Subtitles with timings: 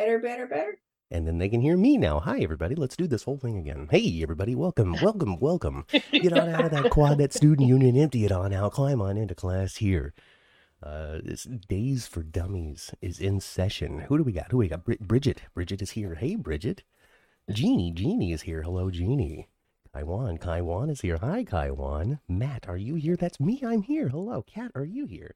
[0.00, 0.78] Better, better, better.
[1.10, 2.20] And then they can hear me now.
[2.20, 2.74] Hi, everybody.
[2.74, 3.86] Let's do this whole thing again.
[3.90, 4.54] Hey, everybody.
[4.54, 5.84] Welcome, welcome, welcome.
[6.10, 8.72] Get on out of that quad, that student union, empty it on out.
[8.72, 10.14] Climb on into class here.
[10.82, 13.98] Uh, this Days for Dummies is in session.
[14.08, 14.50] Who do we got?
[14.50, 14.84] Who we got?
[14.84, 15.42] Brid- Bridget.
[15.52, 16.14] Bridget is here.
[16.14, 16.82] Hey, Bridget.
[17.52, 17.92] Jeannie.
[17.92, 18.62] Jeannie is here.
[18.62, 19.50] Hello, Jeannie.
[19.92, 20.38] Kaiwan.
[20.38, 21.18] Kaiwan is here.
[21.20, 22.20] Hi, Kaiwan.
[22.26, 23.16] Matt, are you here?
[23.16, 23.60] That's me.
[23.62, 24.08] I'm here.
[24.08, 24.42] Hello.
[24.42, 25.34] Kat, are you here?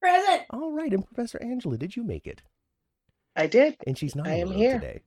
[0.00, 0.42] Present.
[0.50, 0.92] All right.
[0.92, 2.42] And Professor Angela, did you make it?
[3.38, 3.76] I did.
[3.86, 4.72] And she's not I on am the road here.
[4.80, 5.00] today.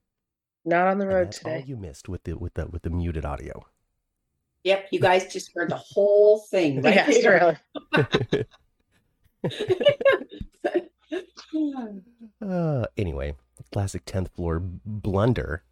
[0.66, 1.66] Not on the And road that's all today.
[1.68, 3.66] you missed with the with the with the muted audio.
[4.64, 7.58] Yep, you guys just heard the whole thing right yes, there.
[7.94, 8.46] really.
[12.42, 13.36] Uh, anyway,
[13.72, 15.64] classic tenth floor blunder.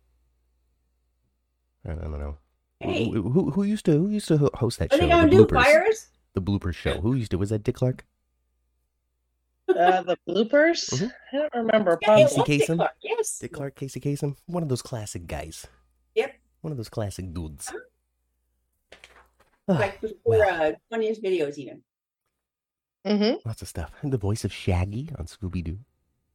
[1.87, 2.37] I don't know.
[2.79, 3.09] Hey.
[3.09, 5.03] Who, who who used to who used to host that Are show?
[5.03, 5.63] they gonna the do bloopers.
[5.63, 6.07] virus?
[6.33, 6.99] The blooper show.
[7.01, 7.37] Who used to?
[7.37, 8.05] Was that Dick Clark?
[9.69, 10.89] Uh, the bloopers?
[10.91, 11.11] Mhm.
[11.33, 11.97] I don't remember.
[12.01, 12.75] Yeah, Casey was Dick Kasem?
[12.77, 13.39] Clark, Yes.
[13.39, 15.67] Dick Clark, Casey Kasem, one of those classic guys.
[16.15, 16.33] Yep.
[16.61, 17.71] One of those classic dudes.
[19.67, 20.71] Like before well.
[20.71, 21.83] uh, funniest videos even.
[23.05, 23.47] Mm-hmm.
[23.47, 23.91] Lots of stuff.
[24.01, 25.79] And the voice of Shaggy on Scooby Doo,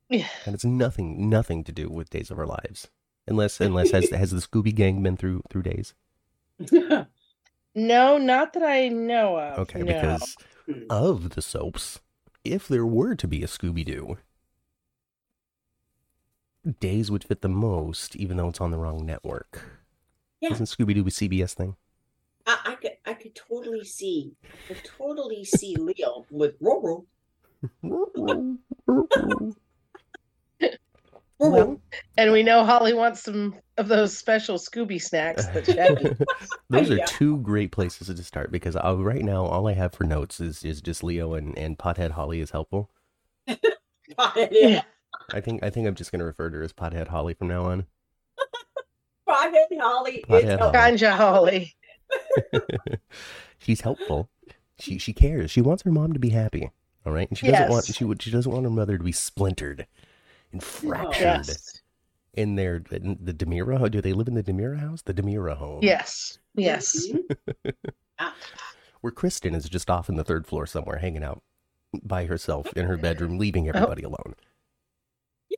[0.08, 0.28] Yeah.
[0.46, 2.88] and it's nothing nothing to do with Days of Our Lives,
[3.26, 5.94] unless unless has has the Scooby Gang been through through Days?
[7.76, 9.58] No, not that I know of.
[9.58, 9.86] Okay, no.
[9.86, 10.36] because
[10.88, 11.98] of the soaps,
[12.44, 14.18] if there were to be a Scooby Doo,
[16.80, 19.82] Days would fit the most, even though it's on the wrong network.
[20.40, 20.52] Yeah.
[20.52, 21.76] Isn't Scooby Doo a CBS thing?
[22.46, 27.04] I, I could I could totally see I could totally see Leo with Roro.
[31.52, 31.80] Well,
[32.16, 36.14] And we know Holly wants some of those special Scooby snacks that Shaggy.
[36.70, 37.04] Those are Yeah.
[37.06, 40.64] two great places to start because uh, right now all I have for notes is,
[40.64, 42.90] is just Leo and, and Pothead Holly is helpful.
[43.48, 44.82] Pothead,
[45.32, 47.64] I think I think I'm just gonna refer to her as Pothead Holly from now
[47.64, 47.86] on.
[49.28, 50.72] Pothead Holly is Pothead Holly.
[50.72, 51.74] Ganja Holly.
[53.58, 54.28] She's helpful.
[54.78, 55.50] She she cares.
[55.50, 56.70] She wants her mom to be happy.
[57.06, 59.86] All right, and she doesn't want she she doesn't want her mother to be splintered
[60.54, 61.82] and fractured Yes.
[62.32, 63.76] in their in the DiMera.
[63.78, 65.02] ho- Do they live in the DiMera house?
[65.02, 65.80] The DiMera home.
[65.82, 66.38] Yes.
[66.54, 67.08] Yes.
[67.08, 67.72] Mhm.
[68.18, 68.34] Ah,
[69.02, 71.42] Where Kristen is just off in the third floor somewhere, hanging out
[72.02, 74.34] by herself in her bedroom, leaving everybody alone.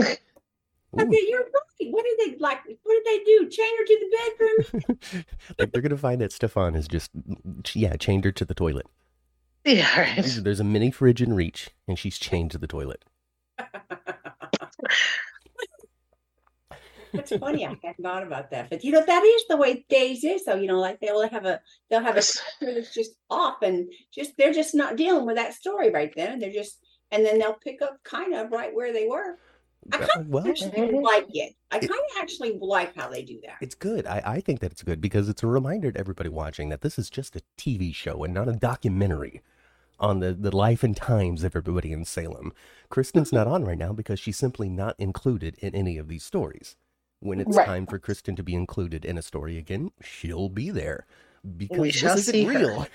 [0.00, 1.00] Ooh.
[1.00, 1.90] Okay, you're right.
[1.92, 2.58] What did they like?
[2.82, 3.48] What did they do?
[3.50, 4.16] Chain her to the
[4.80, 5.24] bedroom?
[5.58, 7.10] like they're gonna find that Stefan is just
[7.74, 8.86] yeah chained her to the toilet.
[9.64, 10.00] Yeah.
[10.00, 10.24] Right.
[10.42, 13.04] There's a mini fridge in reach, and she's chained to the toilet.
[17.12, 17.66] That's funny.
[17.66, 20.44] I hadn't thought about that, but you know that is the way days is.
[20.44, 20.56] though.
[20.56, 21.60] you know, like they'll have a
[21.90, 25.54] they'll have a character that's just off, and just they're just not dealing with that
[25.54, 26.32] story right then.
[26.32, 26.78] And they're just,
[27.10, 29.38] and then they'll pick up kind of right where they were.
[29.92, 31.54] I kind of well, actually like it.
[31.70, 33.56] I kind of actually like how they do that.
[33.60, 34.06] it's good.
[34.06, 36.98] I, I think that it's good because it's a reminder to everybody watching that this
[36.98, 39.40] is just a TV show and not a documentary
[39.98, 42.52] on the, the life and times of everybody in Salem.
[42.88, 46.76] Kristen's not on right now because she's simply not included in any of these stories.
[47.20, 47.66] When it's Right.
[47.66, 51.04] time for Kristen to be included in a story again, she'll be there
[51.56, 52.86] because We this isn't real.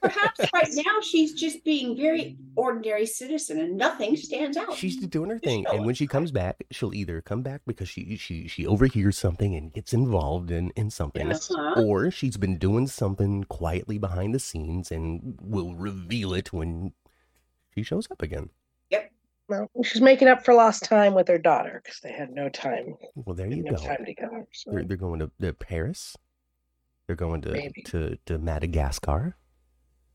[0.00, 4.74] Perhaps right now she's just being very ordinary citizen, and nothing stands out.
[4.74, 8.16] She's doing her thing, and when she comes back, she'll either come back because she
[8.16, 11.82] she she overhears something and gets involved in in something, Uh-huh.
[11.82, 16.92] or she's been doing something quietly behind the scenes and will reveal it when
[17.74, 18.50] she shows up again.
[18.90, 19.10] Yep.
[19.48, 22.94] Well, she's making up for lost time with her daughter because they had no time,
[23.14, 23.76] Well, there you no go.
[23.84, 24.46] time together.
[24.52, 24.70] So.
[24.70, 26.16] They're, they're going to, to Paris.
[27.06, 27.82] They're going to, Maybe.
[27.86, 29.36] to to Madagascar.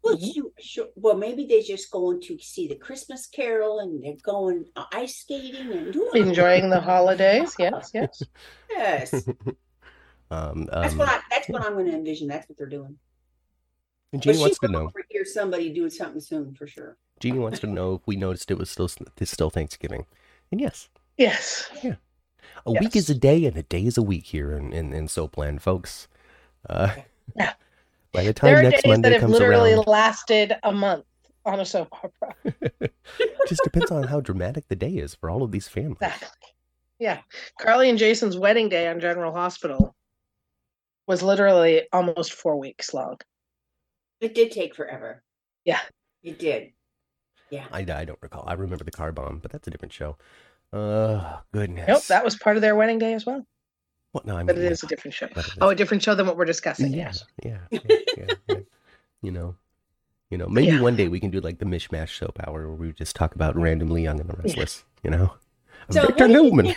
[0.07, 0.87] Well, you, sure.
[0.95, 5.17] well, maybe they're just going to see the Christmas Carol, and they're going uh, ice
[5.17, 7.55] skating and doing Enjoying the holidays.
[7.59, 7.91] Yes.
[7.93, 8.23] Yes.
[8.69, 9.13] Yes,
[10.31, 11.19] Um, that's um, what I.
[11.29, 12.27] That's what I'm going to envision.
[12.27, 12.97] That's what they're doing.
[14.11, 14.85] and But Jeannie she wants to will know.
[14.87, 16.97] overhear somebody doing something soon for sure.
[17.21, 20.05] Jeannie wants to know if we noticed it was still it's still Thanksgiving.
[20.51, 21.69] And yes, Yes.
[21.81, 21.95] yeah.
[22.65, 25.07] a week is a day and a day is a week here in in, in
[25.07, 26.07] Soapland, folks.
[26.69, 26.93] Uh,
[27.35, 27.53] Yeah.
[28.11, 30.71] By the There time are next days that Monday have comes literally around, lasted a
[30.71, 31.05] month
[31.45, 32.35] on a soap opera.
[33.47, 35.97] just depends on how dramatic the day is for all of these families.
[36.01, 36.49] Exactly.
[36.99, 37.19] Yeah.
[37.59, 39.95] Carly and Jason's wedding day on General Hospital
[41.07, 43.17] was literally almost four weeks long.
[44.19, 45.23] It did take forever.
[45.63, 45.79] Yeah.
[46.23, 46.71] it did.
[47.49, 47.65] Yeah.
[47.71, 48.43] I, I don't recall.
[48.47, 50.17] I remember the car bomb, but that's a different show.
[50.73, 51.87] Oh goodness.
[51.87, 53.45] Nope, that was part of their wedding day as well.
[54.17, 54.25] What?
[54.25, 55.27] No, I mean, But it is a different show.
[55.61, 56.91] Oh, a different show than what we're discussing.
[56.91, 57.25] yeah, Yes.
[57.43, 57.79] yeah, yeah,
[58.17, 58.55] yeah, yeah.
[59.21, 59.55] You know,
[60.31, 60.47] you know.
[60.47, 60.81] Maybe Yeah.
[60.81, 63.55] one day we can do like the mishmash soap hour, where we just talk about
[63.55, 64.83] randomly young and the restless.
[65.03, 65.33] You know.
[65.91, 66.75] So Victor what you Newman.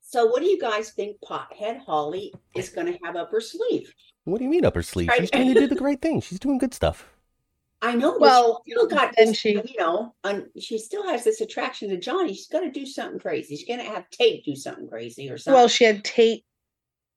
[0.00, 3.92] So what do you guys think Pothead Holly is going to have up her sleeve?
[4.24, 5.10] What do you mean up her sleeve?
[5.16, 6.20] She's trying to do the great thing.
[6.20, 7.08] She's doing good stuff.
[7.86, 11.24] I know, Well, she still got then this, she- you know, and she still has
[11.24, 12.34] this attraction to Johnny.
[12.34, 13.56] She's going to do something crazy.
[13.56, 15.56] She's going to have Tate do something crazy or something.
[15.58, 16.44] Well, she had Tate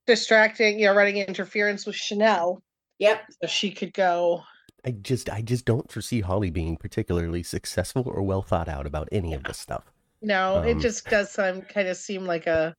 [0.05, 2.61] distracting, you know, running interference with Chanel,
[2.99, 3.21] yep.
[3.41, 4.43] so she could go.
[4.85, 9.09] I just I just don't foresee Holly being particularly successful or well thought out about
[9.11, 9.91] any of this stuff.
[10.21, 12.75] No, it Um, just does some kind of seem like a,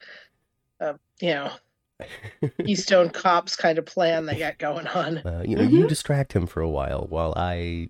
[0.80, 1.50] a you know,
[2.64, 5.18] Keystone Cops kind of plan they got going on.
[5.18, 5.88] Uh, you know, you Mhm.
[5.88, 7.88] distract him for a while while I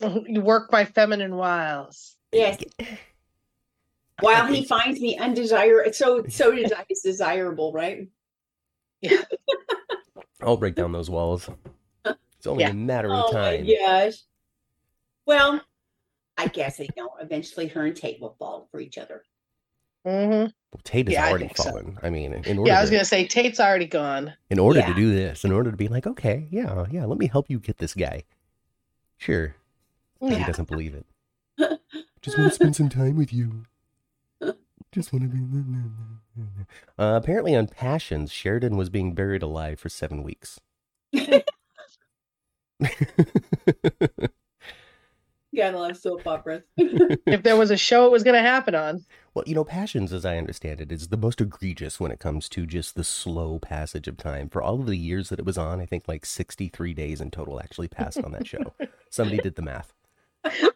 [0.00, 2.16] You work by feminine wiles.
[2.32, 2.62] Yes.
[4.20, 8.06] While he finds me undesirable, so so des- it's desirable, right?
[9.00, 9.22] Yeah.
[10.40, 11.48] I'll break down those walls.
[12.04, 12.70] It's only Yeah.
[12.70, 13.66] a matter of Oh my time.
[13.66, 14.14] gosh.
[15.26, 15.60] Well,
[16.36, 19.24] I guess they know eventually her and Tate will fall for each other.
[20.04, 20.50] Hmm Well,
[20.84, 21.64] Tate has Yeah, I already so.
[21.64, 21.98] fallen.
[22.02, 24.34] I mean, in order Yeah, I was gonna say Tate's already gone.
[24.50, 27.26] in order to do this, in order to be like, okay, yeah, yeah, let me
[27.26, 28.24] help you get this guy.
[29.16, 29.54] Sure.
[30.20, 31.06] He doesn't believe it.
[32.22, 33.64] Just want to spend some time with you.
[34.92, 35.38] Just want to be.
[36.98, 40.60] Uh, apparently, on Passions, Sheridan was being buried alive for seven weeks.
[45.56, 46.62] Yeah, I love soap operas.
[46.76, 49.04] If there was a show it was gonna happen on,
[49.34, 52.48] well, you know, Passions, as I understand it, is the most egregious when it comes
[52.50, 54.48] to just the slow passage of time.
[54.48, 57.30] For all of the years that it was on, I think like 63 days in
[57.30, 58.74] total actually passed on that show.
[59.10, 59.92] Somebody did the math.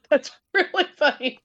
[0.08, 1.40] that's really funny.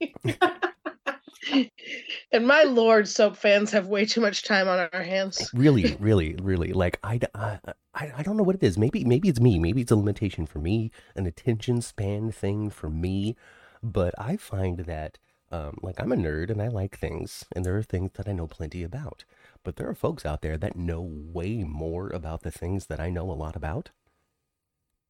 [2.32, 5.50] And my lord, soap fans have way too much time on our hands.
[5.54, 7.60] really really really like I, I,
[7.96, 8.78] I don't know what it is.
[8.78, 9.60] Maybe maybe it's me.
[9.60, 13.36] Maybe it's a limitation for me an attention span thing for me.
[13.82, 15.18] But i find that
[15.52, 18.32] um, like i'm a nerd and i like things and there are things that i
[18.32, 19.26] know plenty about.
[19.64, 23.10] But there are folks out there that know way more about the things that i
[23.10, 23.92] know a lot about.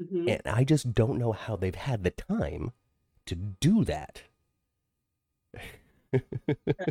[0.01, 0.27] Mhm.
[0.27, 2.71] and i just don't know how they've had the time
[3.27, 4.23] to do that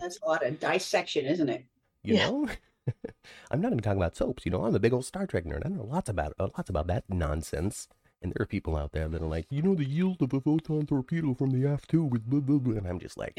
[0.00, 1.64] That's a lot of dissection, isn't it?
[2.04, 2.16] You Yeah.
[2.18, 2.48] know,
[3.50, 4.44] I'm not even talking about soaps.
[4.44, 5.64] You know, I'm a big old Star Trek nerd.
[5.64, 7.88] I know lots about uh, lots about that nonsense.
[8.22, 10.40] And there are people out there that are like, you know, the yield of a
[10.40, 12.76] photon torpedo from the aft tube is blah blah blah.
[12.76, 13.36] And I'm just like,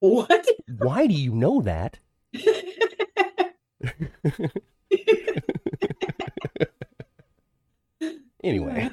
[0.00, 0.46] What?
[0.66, 1.98] why do you know that?
[8.42, 8.90] anyway,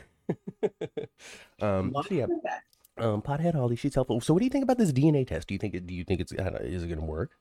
[1.62, 2.28] um, so yeah,
[3.00, 4.22] um, pothead Holly, she's helpful.
[4.22, 5.48] So, what do you think about this DNA test?
[5.48, 5.88] Do you think it?
[5.88, 6.34] Do you think it's?
[6.34, 7.32] I don't know, is it going to work?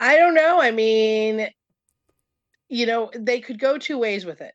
[0.00, 0.60] I don't know.
[0.60, 1.48] I mean,
[2.68, 4.54] you know, they could go two ways with it.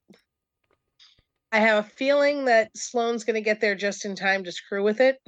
[1.52, 4.84] I have a feeling that Sloan's going to get there just in time to screw
[4.84, 5.20] with it.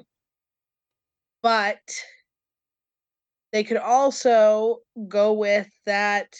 [1.41, 1.81] But
[3.51, 6.33] they could also go with that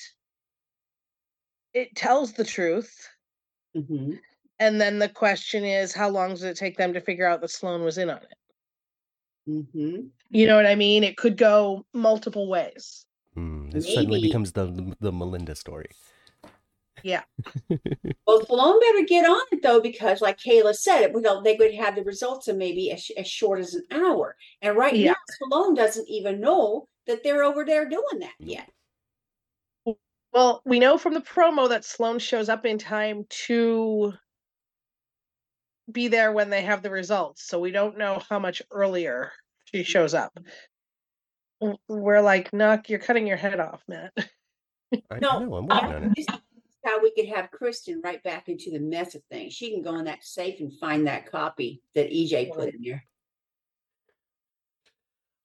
[1.74, 2.94] it tells the truth.
[3.75, 4.19] Mhm.
[4.62, 7.50] And then the question is, how long does it take them to figure out that
[7.50, 8.34] Sloan was in on it?
[9.50, 10.12] Mhm.
[10.30, 11.04] You know what I mean?
[11.04, 13.08] It could go multiple ways.
[13.34, 15.90] Hmm, this suddenly becomes the, the the Melinda story.
[17.04, 17.24] Yeah.
[18.28, 21.74] Well, Sloan better get on it though, because like Kayla said, it would they would
[21.74, 24.36] have the results in maybe as, as short as an hour.
[24.62, 25.12] And right Yeah.
[25.12, 25.16] now,
[25.50, 28.69] Sloan doesn't even know that they're over there doing that yet.
[30.31, 34.14] Well, we know from the promo that Sloan shows up in time to
[35.94, 37.44] be there when they have the results.
[37.48, 39.31] So we don't know how much earlier
[39.66, 40.38] she shows up.
[41.88, 44.14] We're like, Nuck, you're cutting your head off, Matt.
[45.10, 46.14] I No, know, I'm working on it.
[46.16, 46.42] This is
[46.83, 49.54] how we could have Kristen right back into the mess of things.
[49.54, 53.04] She can go in that safe and find that copy that EJ put in there.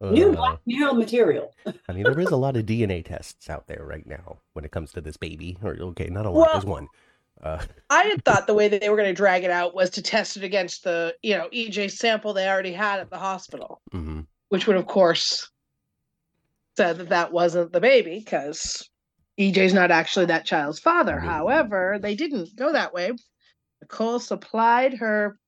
[0.01, 1.55] New Uh, blackmail material.
[1.89, 4.71] I mean, there is a lot of DNA tests out there right now when it
[4.71, 5.57] comes to this baby.
[5.63, 6.53] Or okay, not a lot.
[6.53, 6.89] There's one.
[7.43, 9.91] Uh, I had thought the way that they were going to drag it out was
[9.91, 13.81] to test it against the, you know, EJ sample they already had at the hospital,
[13.93, 14.27] mhm.
[14.49, 15.51] which would, of course,
[16.77, 18.89] said that that wasn't the baby because
[19.39, 21.21] EJ's not actually that child's father.
[21.21, 21.29] No.
[21.29, 23.13] However, they didn't go that way.
[23.81, 25.39] Nicole supplied her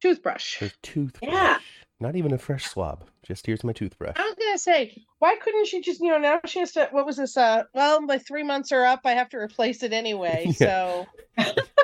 [0.00, 0.56] toothbrush.
[0.58, 1.32] Her toothbrush.
[1.32, 1.58] Yeah.
[2.00, 3.04] Not even a fresh swab.
[3.24, 4.16] Just here's my toothbrush.
[4.16, 6.88] I was gonna say, why couldn't she just, you know, now she has to.
[6.92, 7.36] What was this?
[7.36, 9.00] Uh, well, my three months are up.
[9.04, 10.44] I have to replace it anyway.
[10.60, 11.04] Yeah.
[11.04, 11.06] So,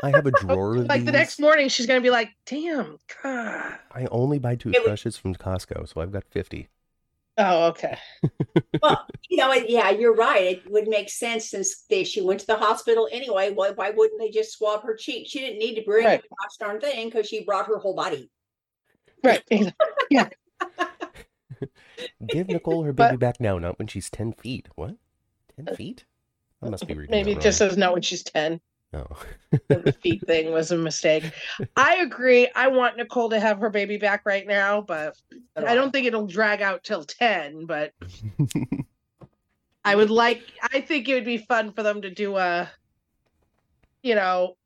[0.05, 3.75] I have a drawer of like the next morning, she's gonna be like, "Damn, God."
[3.93, 6.69] I only buy toothbrushes from Costco, so I've got fifty.
[7.37, 7.99] Oh, okay.
[8.83, 10.59] well, you know, yeah, you're right.
[10.65, 13.51] It would make sense since they, she went to the hospital anyway.
[13.51, 15.27] Why, why wouldn't they just swab her cheek?
[15.29, 16.23] She didn't need to bring Right.
[16.23, 18.31] the gosh darn thing because she brought her whole body.
[19.25, 19.43] Right.
[20.11, 20.29] yeah.
[22.27, 24.69] Give Nicole her But- baby back now, not when she's ten feet.
[24.77, 24.97] What?
[25.57, 26.05] Ten uh, feet?
[26.63, 27.11] I must be reading.
[27.11, 27.71] Maybe it just wrong.
[27.71, 28.61] says no when she's 10.
[28.93, 29.07] No.
[29.11, 29.23] Oh.
[29.69, 31.31] The feet thing was a mistake.
[31.77, 32.49] I agree.
[32.55, 35.17] I want Nicole to have her baby back right now, but
[35.57, 37.67] I don't think it'll drag out till 10.
[37.67, 37.93] But
[39.85, 42.71] I would like, I think it would be fun for them to do a,
[44.03, 44.57] you know,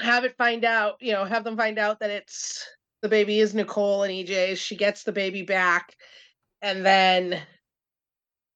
[0.00, 2.66] have it find out, you know, have them find out that it's
[3.06, 4.58] the baby is Nicole and EJ's.
[4.58, 5.94] She gets the baby back.
[6.60, 7.40] And then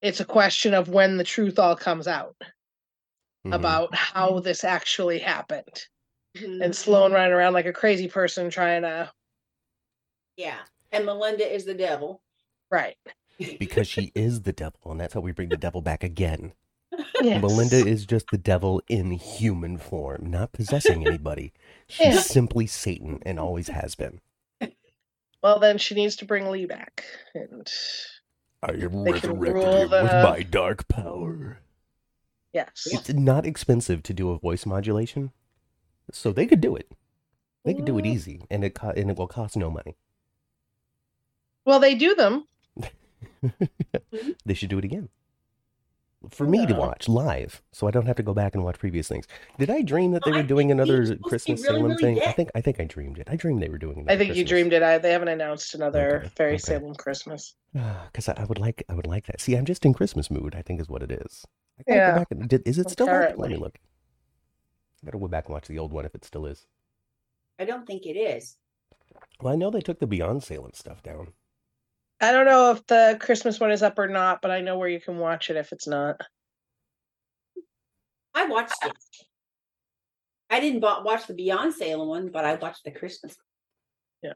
[0.03, 2.35] it's a question of when the truth all comes out
[3.47, 3.55] Mhm.
[3.55, 5.87] about how this actually happened.
[6.37, 6.65] Mhm.
[6.65, 9.13] And Sloan running around like a crazy person trying to,
[10.37, 10.59] Yeah.
[10.91, 12.21] And Melinda is the devil.
[12.73, 12.97] right.
[13.59, 16.53] because she is the devil, and that's how we bring the devil back again.
[17.23, 17.41] Yes.
[17.41, 21.53] Melinda is just the devil in human form, not possessing anybody.
[21.89, 22.21] She's Yeah.
[22.21, 24.21] simply Satan and always has been.
[25.43, 27.05] Well, then she needs to bring Lee back.
[27.35, 27.67] And
[28.63, 31.61] I am They can resurrected rule him with my dark power.
[32.53, 32.87] yes.
[32.87, 35.33] It's not expensive to do a voice modulation,
[36.13, 36.91] so they could do it.
[37.65, 38.09] They could do it Mm.
[38.15, 39.97] easy, and it co- and it will cost no money.
[41.65, 42.47] Well, they do them.
[44.45, 45.09] They should do it again.
[46.29, 49.09] For me to watch live, so I don't have to go back and watch previous
[49.09, 49.27] things.
[49.59, 51.93] Did I dream that they were doing another he's supposed to be Christmas really, Salem
[51.93, 52.23] really thing?
[52.27, 53.29] I think I think I dreamed it.
[53.31, 54.01] I dreamed they were doing.
[54.01, 54.83] Another I think you dreamed it.
[54.83, 56.59] I, they haven't announced another Okay, Very okay.
[56.59, 57.55] Salem Christmas.
[58.13, 59.41] Because I, I would like I would like that.
[59.41, 60.55] See, I'm just in Christmas mood.
[60.55, 61.47] I think is what it is.
[61.79, 62.11] I gotta Yeah.
[62.13, 63.39] go back and, did, is it still up?
[63.39, 63.79] Let me look.
[65.03, 66.67] I gotta go back and watch the old one if it still is.
[67.59, 68.57] I don't think it is.
[69.41, 71.33] Well, I know they took the Beyond Salem stuff down.
[72.21, 74.89] I don't know if the Christmas one is up or not, but I know where
[74.89, 76.21] you can watch it if it's not.
[78.35, 78.93] I watched it.
[80.51, 83.37] I didn't bo- watch the Beyond Salem one, but I watched the Christmas.
[84.23, 84.33] Yeah.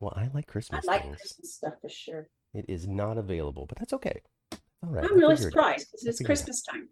[0.00, 0.86] Well, I like Christmas.
[0.86, 1.16] I like things.
[1.16, 2.28] Christmas stuff for sure.
[2.54, 4.20] It is not available, but that's okay.
[4.52, 5.04] All right.
[5.04, 5.62] I'm really figure it out.
[5.62, 6.36] surprised because it's figure it.
[6.36, 6.88] Christmas time.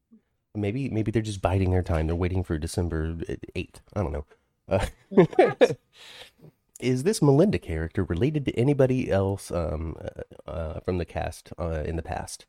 [0.55, 2.07] Maybe maybe they're just biding their time.
[2.07, 3.17] They're waiting for December
[3.55, 3.81] eighth.
[3.95, 4.25] I don't know.
[4.69, 4.87] Uh,
[5.37, 5.73] Perhaps.
[6.81, 9.97] is this Melinda character related to anybody else um,
[10.47, 12.47] uh, uh, from the cast uh, in the past?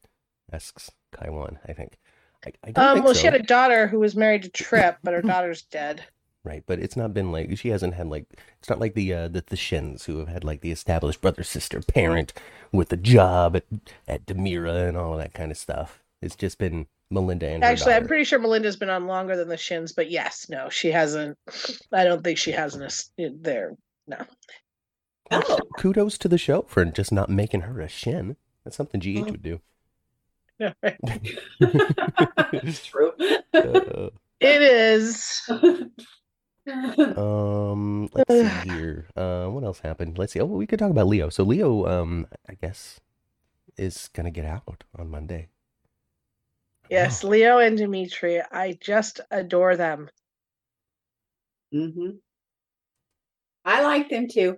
[0.52, 1.60] Asks Kaiwan.
[1.68, 1.98] I think.
[2.46, 3.20] I, I Um, think well, so.
[3.20, 6.04] she had a daughter who was married to Tripp, but her daughter's dead.
[6.44, 8.26] Right, but it's not been like she hasn't had like
[8.58, 11.44] it's not like the uh, the, the Shins who have had like the established brother
[11.44, 12.34] sister parent
[12.72, 13.66] with a job at
[14.08, 16.02] at DiMera and all of that kind of stuff.
[16.20, 19.50] It's just been Melinda and her Actually, I'm pretty sure Melinda's been on longer than
[19.50, 21.38] the Shins, but yes, no, she hasn't.
[21.94, 22.88] I don't think she has an
[23.42, 23.76] there.
[24.12, 24.26] No.
[25.32, 28.36] Oh, Kudos to the show for just not making her a Shin.
[28.64, 29.32] That's something GH Mm.
[29.32, 29.62] would do.
[32.52, 33.14] it's true.
[33.56, 34.10] Uh,
[34.42, 35.42] It is.
[36.68, 39.08] um, let's see here.
[39.16, 40.18] Uh, what else happened?
[40.18, 40.42] Let's see.
[40.42, 41.30] Oh, we could talk about Leo.
[41.30, 43.00] So Leo, um, I guess,
[43.78, 45.48] is gonna get out on Monday.
[46.90, 48.42] Yes, Leo and Dimitri.
[48.52, 50.10] I just adore them.
[51.72, 52.10] hmm
[53.66, 54.58] I like them too.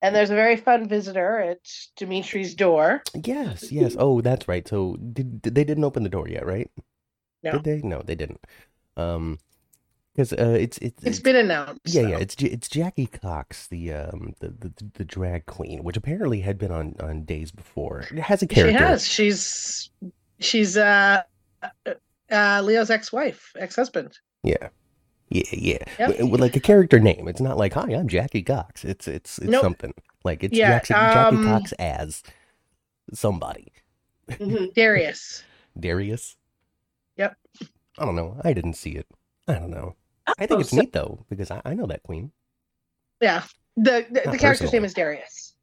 [0.00, 1.58] And there's a very fun visitor at
[1.96, 3.02] Dimitri's door.
[3.24, 3.96] Yes, yes.
[3.98, 4.66] Oh, that's right.
[4.68, 6.70] So did, did- they didn't open the door yet, right?
[7.42, 7.52] No.
[7.52, 7.80] Did they?
[7.86, 8.40] No, they didn't.
[8.96, 9.38] Um,
[10.14, 11.80] because uh, it's it's It's been announced.
[11.84, 12.08] yeah, though.
[12.08, 12.18] yeah.
[12.18, 16.72] It's it's Jackie Cox, the um the, the the drag queen, which apparently had been
[16.72, 18.00] on on days before.
[18.00, 18.76] It has a character.
[18.76, 19.06] She has.
[19.06, 19.90] She's
[20.40, 21.22] she's uh,
[22.32, 24.18] uh Leo's ex-wife, ex-husband.
[24.42, 24.68] Yeah.
[25.30, 25.78] Yeah, yeah.
[25.98, 26.08] Yep.
[26.20, 27.28] With, with, like a character name.
[27.28, 29.62] It's not like, "Hi, I'm Jackie Cox." It's it's it's Nope.
[29.62, 29.92] something.
[30.24, 32.22] Like it's Yeah, Jackson, Jackie um, Cox as
[33.12, 33.72] somebody.
[34.30, 34.72] Mhm.
[34.74, 35.42] Darius.
[35.78, 36.36] Darius.
[37.16, 37.36] Yep.
[37.98, 38.40] I don't know.
[38.44, 39.06] I didn't see it.
[39.46, 39.94] I don't know.
[40.38, 42.32] I think Oh, it's so- neat though because I, I know that queen.
[43.20, 43.42] Yeah.
[43.76, 44.72] The the, the character's personally.
[44.72, 45.54] name is Darius.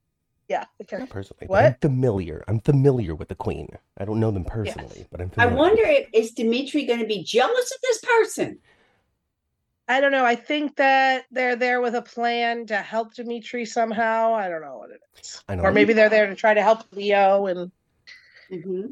[0.48, 1.14] Yeah, the Not character.
[1.14, 1.82] personally, but I'm What?
[1.82, 2.44] familiar.
[2.48, 3.68] I'm familiar with the queen.
[3.98, 7.24] I don't know them personally, but I'm I wonder if is Dimitri going to be
[7.24, 8.60] jealous of this person?
[9.88, 10.26] I don't know.
[10.26, 14.34] I think that they're there with a plan to help Dimitri somehow.
[14.34, 15.44] I don't know what it is.
[15.48, 17.72] I don't Or maybe they're there to try to help Leo and
[18.50, 18.88] hmm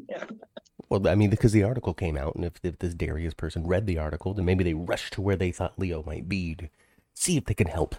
[0.88, 3.86] Well, I mean, because the article came out, and if, if this Darius person read
[3.86, 6.68] the article, then maybe they rushed to where they thought Leo might be to
[7.14, 7.96] see if they can help.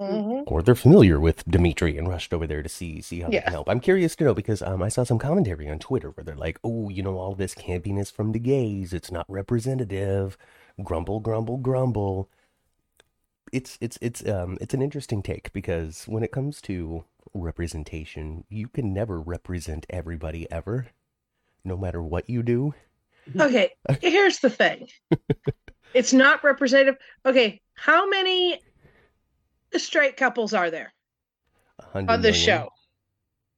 [0.00, 0.46] Mhm.
[0.46, 3.52] or they're familiar with Dimitri and rushed over there to see see how they can
[3.52, 3.68] help.
[3.68, 6.58] I'm curious to know because um, I saw some commentary on Twitter where they're like,
[6.64, 10.36] "Oh, you know, all this campiness from the gays, it's not representative."
[10.82, 12.28] Grumble, grumble, grumble.
[13.52, 18.68] It's it's it's um it's an interesting take because when it comes to representation, you
[18.68, 20.86] can never represent everybody ever,
[21.64, 22.74] no matter what you do.
[23.38, 23.70] Okay,
[24.00, 24.88] here's the thing.
[25.94, 26.96] it's not representative.
[27.26, 28.60] Okay, how many
[29.76, 30.92] straight couples are there
[31.94, 32.62] on this million.
[32.62, 32.68] show?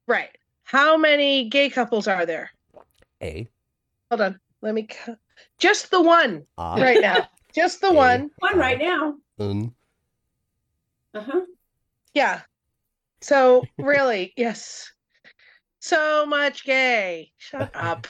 [0.07, 0.31] Right.
[0.65, 2.51] How many gay couples are there?
[3.23, 3.47] A.
[4.11, 4.41] Hold on.
[4.63, 4.89] Let me.
[5.59, 6.75] Just the one Ah.
[6.77, 7.29] right now.
[7.55, 8.31] Just the one.
[8.39, 9.15] One right now.
[9.39, 9.73] Un.
[11.15, 11.41] Uh-huh.
[12.15, 12.41] Yeah.
[13.21, 14.91] So really, yes.
[15.81, 17.33] So much gay.
[17.39, 18.07] Shut up.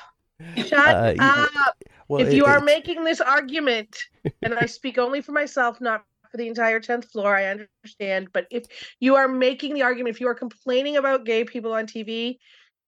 [0.57, 1.77] Shut Uh, y- up.
[2.09, 3.97] Well, if it- you are it's- making this argument,
[4.43, 8.29] and I speak only for myself, not for the entire 10th floor, I understand.
[8.33, 8.65] But if
[9.01, 12.39] you are making the argument, if you are complaining about gay people on TV,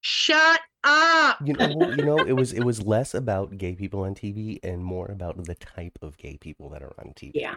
[0.04, 1.38] shut up.
[1.42, 4.84] you know, you know, it was it was less about gay people on TV and
[4.84, 7.32] more about the type of gay people that are on TV.
[7.34, 7.54] Yeah.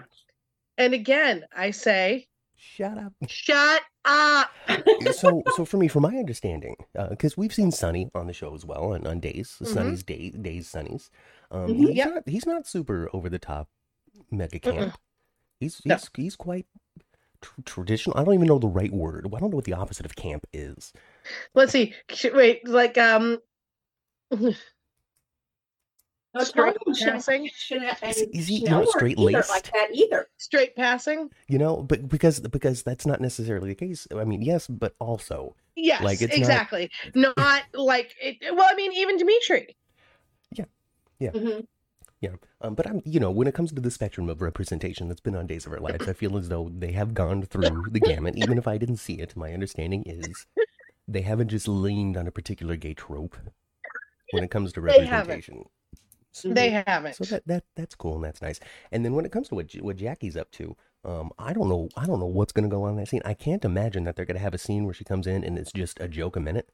[0.78, 3.12] And again, I say, Shut up.
[3.28, 4.50] shut up.
[5.12, 6.76] so so for me, from my understanding,
[7.10, 9.68] because we've seen Sonny on the show as well, on, on days, Mhm.
[9.74, 11.10] Sonny's day, days, Sonny's.
[11.52, 11.76] Um, Mhm.
[11.76, 12.08] he's Yep.
[12.14, 13.68] not he's not super over the top,
[14.32, 14.96] mega camp.
[15.60, 15.96] He's No.
[15.96, 16.66] he's he's quite
[17.42, 18.18] tr- traditional.
[18.18, 19.26] I don't even know the right word.
[19.28, 20.94] I don't know what the opposite of camp is.
[21.54, 21.94] Let's see.
[22.10, 23.40] Sh- Wait, like um
[24.32, 24.54] No,
[26.44, 27.46] Straight passing?
[27.46, 29.38] Is- is he Chanel not weren't straight-laced?
[29.38, 30.28] either like that either.
[30.38, 31.30] straight passing.
[31.48, 34.08] You know, but because because that's not necessarily the case.
[34.16, 36.90] I mean, yes, but also Yes, Like, it's exactly.
[37.14, 38.38] Not, like it.
[38.56, 39.76] Well, I mean, even Dimitri.
[41.20, 41.66] Mhm.
[42.20, 42.32] Yeah,
[42.62, 45.36] um, but I'm, you know, when it comes to the spectrum of representation that's been
[45.36, 48.36] on Days of Our Lives, I feel as though they have gone through the gamut.
[48.38, 50.48] Even if I didn't see it, my understanding is
[51.08, 53.38] they haven't just leaned on a particular gay trope
[54.32, 55.30] when it comes to They haven't.
[55.30, 55.66] representation.
[56.32, 57.16] So, They haven't.
[57.16, 58.60] so that that that's cool and that's nice.
[58.92, 61.90] And then when it comes to what what Jackie's up to, um, I don't know,
[61.98, 63.22] I don't know what's gonna go on in that scene.
[63.26, 65.72] I can't imagine that they're gonna have a scene where she comes in and it's
[65.72, 66.70] just a joke a minute.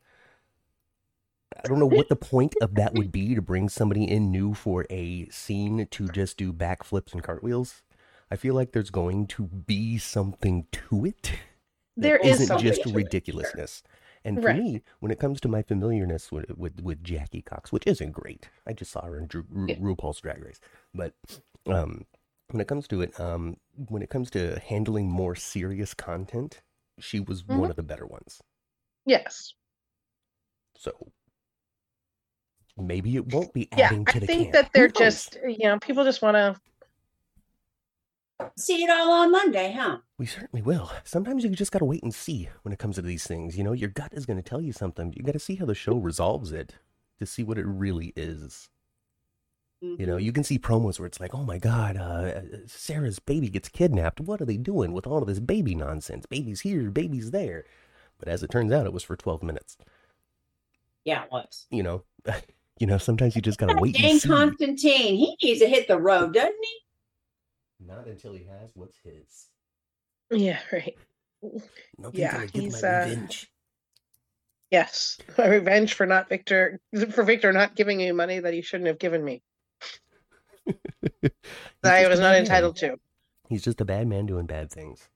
[1.63, 4.53] I don't know what the point of that would be to bring somebody in new
[4.53, 7.83] for a scene to just do backflips and cartwheels.
[8.31, 11.31] I feel like there's going to be something to it.
[11.95, 13.83] There is isn't just to it, ridiculousness.
[14.25, 14.57] And for Right.
[14.63, 18.49] me, when it comes to my familiarness with, with with Jackie Cox, which isn't great,
[18.65, 19.75] I just saw her in Drew, Ru, Yeah.
[19.75, 20.59] RuPaul's Drag Race.
[20.93, 21.13] But
[21.67, 22.05] um,
[22.51, 23.57] when it comes to it, um,
[23.89, 26.61] when it comes to handling more serious content,
[26.99, 27.57] she was Mhm.
[27.59, 28.41] one of the better ones.
[29.05, 29.53] Yes.
[30.77, 31.11] So
[32.77, 33.85] maybe it won't be Yeah.
[33.85, 34.53] adding I to the I think camp.
[34.53, 36.59] that they're just, you know, people just want to.
[38.57, 39.99] See it all on Monday, huh?
[40.17, 40.91] We certainly will.
[41.03, 43.57] Sometimes you just got to wait and see when it comes to these things.
[43.57, 45.13] You know, your gut is going to tell you something.
[45.15, 46.75] You got to see how the show resolves it
[47.19, 48.69] to see what it really is.
[49.83, 53.49] You know, you can see promos where it's like, oh my God, uh, Sarah's baby
[53.49, 54.21] gets kidnapped.
[54.21, 56.25] What are they doing with all of this baby nonsense?
[56.25, 57.65] Baby's here, baby's there.
[58.17, 59.77] But as it turns out, it was for 12 minutes.
[61.03, 61.65] Yeah, it was.
[61.69, 62.03] You know,
[62.79, 64.21] you know, sometimes you just got to wait see.
[64.21, 66.79] Constantine, he needs to hit the road, doesn't he?
[67.87, 69.47] Not until he has what's his.
[70.31, 70.97] Yeah, right.
[71.97, 73.49] Nothing's Yeah, gonna get he's, my uh, revenge.
[74.71, 75.19] Yes.
[75.37, 76.79] My revenge for not Victor,
[77.11, 79.43] for Victor not giving you money that he shouldn't have given me.
[81.83, 82.41] That I was not bad man.
[82.43, 82.97] entitled to.
[83.49, 85.09] He's just a bad man doing bad things.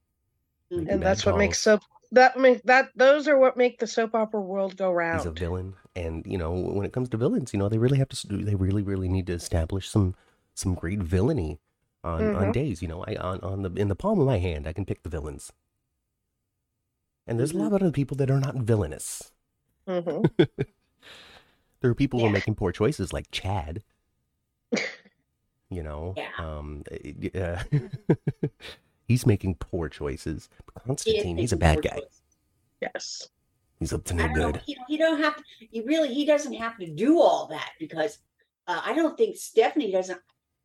[0.70, 1.82] Making And that's what makes calls.
[1.82, 5.20] soap that make that those are what make the soap opera world go round.
[5.20, 7.98] He's a villain, and you know when it comes to villains, you know they really
[7.98, 8.16] have to.
[8.16, 10.14] s- They really, really need to establish some
[10.54, 11.60] some great villainy
[12.08, 12.54] on on Mhm.
[12.54, 12.82] days.
[12.82, 15.04] You know, I on on the in the palm of my hand, I can pick
[15.04, 15.52] the villains.
[17.28, 17.62] And there's a Mm-hmm.
[17.64, 19.32] lot of other people that are not villainous.
[19.88, 20.26] hmm
[21.82, 23.84] There are people who are making poor choices, like Chad.
[25.70, 26.32] You know, Yeah.
[26.40, 26.84] um,
[27.36, 27.64] uh,
[29.08, 30.50] he's making poor choices.
[30.66, 32.00] But He Constantine, he's a bad guy.
[32.00, 32.22] choices.
[32.82, 33.30] Yes.
[33.80, 34.52] He's up to no don't know.
[34.54, 34.62] good.
[34.66, 35.44] He, he don't have to.
[35.60, 36.14] He really.
[36.14, 38.20] He doesn't have to do all that because
[38.68, 40.20] uh, I don't think Stephanie doesn't.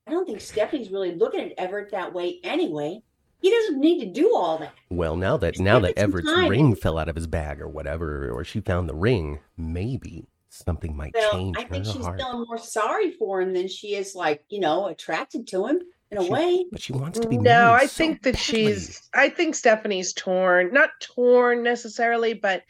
[0.06, 3.00] I don't think Stephanie's really looking at Everett that way anyway.
[3.40, 4.72] He doesn't need to do all that.
[4.90, 6.48] Well, now that Just now that Everett's time.
[6.48, 10.96] ring fell out of his bag or whatever, or she found the ring, maybe something
[10.96, 12.20] might Well, change I think she's heart.
[12.20, 16.18] feeling more sorry for him than she is like you know attracted to him in
[16.18, 16.64] a She- way.
[16.70, 18.40] But she wants to be No, I so think that badly.
[18.40, 20.72] she's I think Stephanie's torn.
[20.72, 22.62] Not torn necessarily, but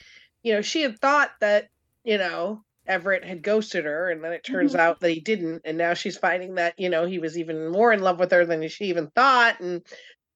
[0.42, 1.68] you know, she had thought that,
[2.04, 4.78] you know, Everett had ghosted her and then it turns Mhm.
[4.80, 7.92] out that he didn't and now she's finding that, you know, he was even more
[7.92, 9.82] in love with her than she even thought and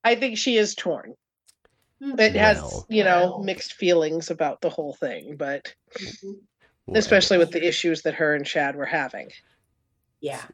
[0.05, 1.15] I think she is torn.
[2.01, 2.21] Mhm.
[2.21, 6.41] It has, you know, mixed feelings about the whole thing, but Mhm.
[6.87, 9.33] Well, especially with the issues that her and Chad were having.
[10.21, 10.45] Yeah.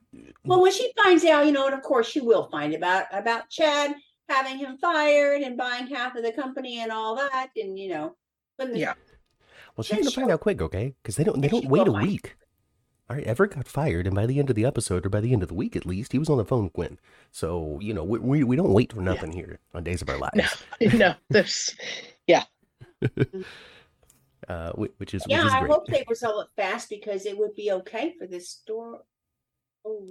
[0.45, 3.51] Well, when she finds out, you know, and of course she will find about about
[3.51, 3.95] Chad
[4.29, 8.17] having him fired and buying half of the company and all that, and you know,
[8.57, 8.95] when the, Yeah.
[9.77, 10.23] Well, she's Yeah, gonna sure.
[10.23, 10.95] find out quick, okay?
[11.03, 12.37] Because they don't they Yeah, don't wait a will find- week.
[13.11, 15.33] All right, Everett got fired, and by the end of the episode, or by the
[15.33, 16.99] end of the week at least, he was on the phone with Gwen.
[17.31, 20.19] So you know, we we, we don't wait for nothing here on Days of Our
[20.19, 20.65] Lives.
[20.81, 21.75] No, no, there's
[24.49, 25.71] uh, which is Yeah, which is Yeah, I great.
[25.73, 29.03] hope they resolve it fast because it would be okay for this store.
[29.85, 30.07] Oh,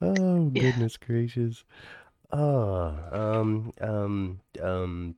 [0.00, 0.62] Oh Yeah.
[0.62, 1.64] goodness gracious.
[2.32, 5.16] Oh, um, um, um,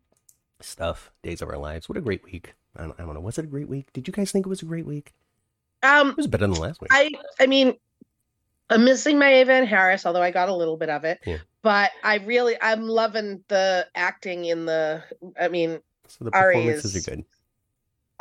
[0.64, 1.10] stuff.
[1.22, 1.88] Days of Our Lives.
[1.88, 2.54] What a great week.
[2.76, 3.20] I don't, I don't know.
[3.20, 3.92] Was it a great week?
[3.92, 5.12] Did you guys think it was a great week?
[5.82, 6.90] Um, It was better than the last week.
[6.92, 7.74] I I mean,
[8.70, 11.20] I'm missing my Ava and Harris, although I got a little bit of it.
[11.26, 11.38] Yeah.
[11.62, 15.02] But I really I'm loving the acting in the.
[15.40, 17.24] I mean, so the performances is- are good,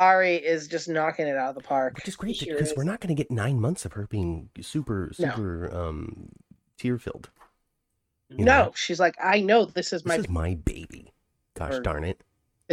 [0.00, 1.94] Ari is just knocking it out of the park.
[1.96, 5.12] which is great because we're not going to get nine months of her being super,
[5.18, 5.28] No.
[5.30, 6.28] super, um,
[6.76, 7.30] tear filled.
[8.28, 8.72] You no, know?
[8.74, 11.12] she's like, I know this is This my is my baby.
[11.54, 12.20] Gosh Or- darn it!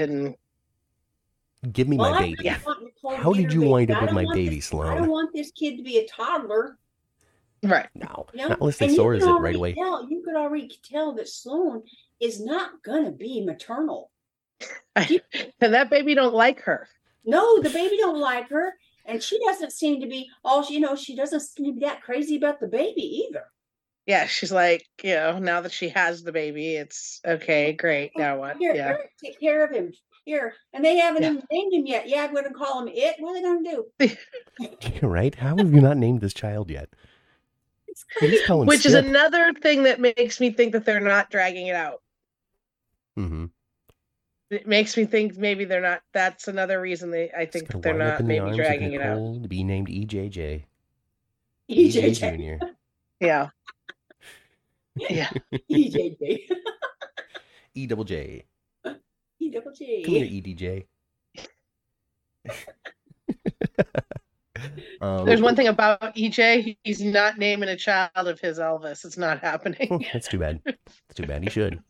[0.10, 0.36] And
[1.74, 2.36] Give me Well, my baby.
[2.44, 5.10] really want Nicole to How did you wind up with my baby, this- I don't
[5.10, 6.78] want this kid to be a toddler.
[7.64, 7.90] right.
[7.96, 8.48] No, You know?
[8.50, 9.74] not unless they And you it right away.
[9.74, 11.84] Tell, you could already tell that Sloan
[12.22, 14.10] is not gonna be maternal.
[14.96, 15.22] and
[15.60, 16.88] that baby don't like her.
[17.26, 18.74] No, the baby don't like her,
[19.06, 20.30] and she doesn't seem to be.
[20.46, 23.46] Oh, you know, she doesn't seem to be that crazy about the baby either.
[24.06, 28.12] Yeah, she's like, you know, now that she has the baby, it's okay, great.
[28.18, 28.58] Now what?
[28.58, 28.88] Here, Yeah.
[28.88, 29.92] here, take care of him.
[30.26, 31.30] Here, and they haven't Yeah.
[31.32, 32.08] even named him yet.
[32.08, 33.16] Yeah, I'm gonna call him it.
[33.20, 34.18] What are they gonna
[35.00, 35.02] do?
[35.08, 35.34] right?
[35.36, 36.90] How have you not named this child yet?
[37.88, 38.36] It's You crazy.
[38.36, 41.76] just call Which is another thing that makes me think that they're not dragging it
[41.76, 42.02] out.
[43.18, 43.46] mm-hmm.
[44.52, 46.02] It makes me think maybe they're not.
[46.14, 47.30] That's another reason they.
[47.32, 49.44] I think that they're not maybe dragging it out.
[49.44, 50.64] to be named EJJ.
[51.70, 52.14] EJJ.
[52.20, 52.60] Junior.
[53.20, 53.50] Yeah.
[55.10, 55.30] Yeah.
[55.72, 56.50] EJJ.
[57.76, 58.44] E double J.
[59.40, 60.04] E double G.
[60.04, 60.86] Come here, EDJ.
[65.02, 66.78] um, There's one thing about EJ.
[66.84, 69.06] He's not naming a child of his Elvis.
[69.06, 70.06] It's not happening.
[70.12, 70.62] That's too bad.
[70.66, 71.44] That's too bad.
[71.44, 71.82] He should.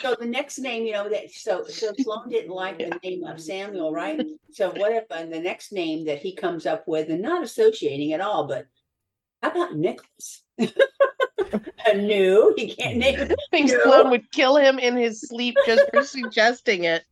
[0.00, 3.40] So the next name, you know, that so so Sloan didn't like the name of
[3.40, 4.24] Samuel, right?
[4.50, 8.14] So what if uh, the next name that he comes up with, and not associating
[8.14, 8.66] at all, but
[9.42, 10.42] how about Nicholas?
[11.86, 13.32] a new, he can't name it.
[13.32, 13.82] I think No.
[13.82, 17.04] Sloan would kill him in his sleep just for suggesting it.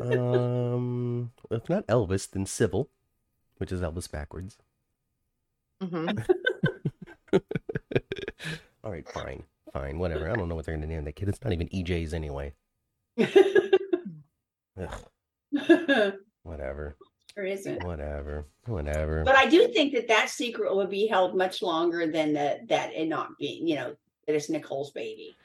[0.00, 2.90] Um, if not Elvis, then Civil,
[3.58, 4.58] which is Elvis backwards.
[5.82, 6.08] hmm
[8.84, 10.30] All right, fine, fine, whatever.
[10.30, 11.28] I don't know what they're gonna name that kid.
[11.28, 12.54] It's not even EJ's anyway.
[16.42, 16.96] Whatever,
[17.36, 17.82] There isn't.
[17.84, 19.24] whatever, whatever.
[19.24, 22.94] But I do think that that secret would be held much longer than the, that
[22.94, 25.36] it not being, you know, that it's Nicole's baby.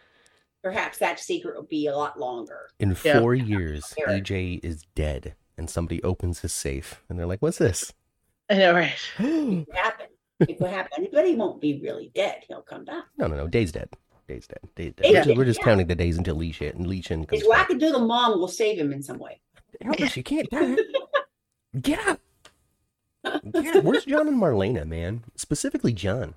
[0.62, 2.69] Perhaps that secret will be a lot longer.
[2.80, 3.19] In Yeah.
[3.21, 4.23] four years, Eric.
[4.25, 7.93] EJ is dead, and somebody opens his safe, and they're like, "What's this?"
[8.49, 8.93] I know, right?
[9.19, 9.25] no,
[9.62, 10.06] It could happen.
[10.41, 11.08] It could happen.
[11.12, 12.43] But he won't be really dead.
[12.47, 13.06] He'll come back.
[13.17, 13.47] no, no.
[13.47, 13.89] Day's dead.
[14.28, 14.60] Day's dead.
[14.75, 15.04] Day's dead.
[15.04, 15.65] Day's We're just, dead, we're just yeah.
[15.65, 17.69] counting the days until Leash hit, and Leash in comes His back.
[17.69, 19.39] wackadoodle mom will save him in some way.
[19.84, 20.75] Elvis, you can't die.
[21.79, 22.19] Get up.
[23.51, 23.84] Get up.
[23.84, 25.23] Where's John and Marlena, man?
[25.36, 26.36] Specifically John.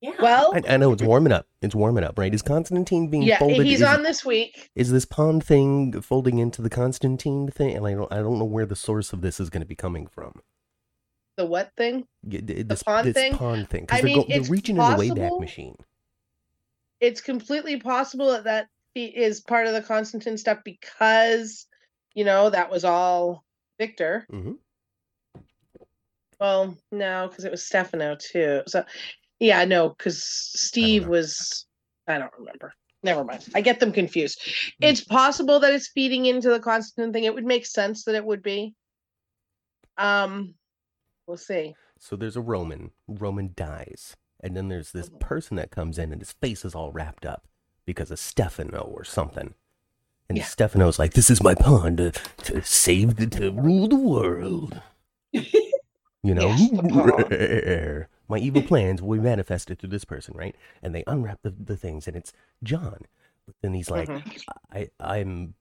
[0.00, 0.12] Yeah.
[0.20, 1.46] Well, I, I know it's warming up.
[1.60, 2.32] It's warming up, right?
[2.32, 3.66] Is Constantine being yeah, folded?
[3.66, 4.70] he's is, on this week.
[4.76, 7.76] is this pond thing folding into the Constantine thing?
[7.76, 9.74] And I don't, I don't know where the source of this is going to be
[9.74, 10.40] coming from.
[11.36, 12.06] The what thing?
[12.28, 13.34] Yeah, th- This pond this thing?
[13.36, 15.40] pond thing, I because they're, mean, go- they're it's reaching in the Wayback.
[15.40, 15.76] Machine.
[17.00, 21.66] It's completely possible that that is part of the Constantine stuff because,
[22.14, 23.44] you know, that was all
[23.78, 24.26] Victor.
[24.32, 24.52] Mm-hmm.
[26.40, 28.62] Well, no, because it was Stefano too.
[28.66, 28.84] So,
[29.40, 31.10] yeah, no, because Steve know.
[31.10, 31.66] was.
[32.06, 32.72] I don't remember.
[33.02, 33.46] Never mind.
[33.54, 34.40] I get them confused.
[34.80, 34.88] Hmm.
[34.88, 37.24] It's possible that it's feeding into the Constantine thing.
[37.24, 38.74] It would make sense that it would be.
[39.96, 40.54] Um,
[41.26, 41.74] we'll see.
[41.98, 42.92] So there's a Roman.
[43.06, 45.20] Roman dies, and then there's this Mhm.
[45.20, 47.48] person that comes in, and his face is all wrapped up
[47.84, 49.54] because of Stefano or something.
[50.28, 50.44] And Yeah.
[50.44, 54.80] Stefano's like, "This is my pawn to, to save the to rule the world."
[56.24, 60.54] You know, Yes, my evil plans will be manifested through this person, right?
[60.82, 63.02] And they unwrap the, the things, and it's John.
[63.46, 64.42] But then he's like, Mhm.
[64.72, 65.54] I, I'm,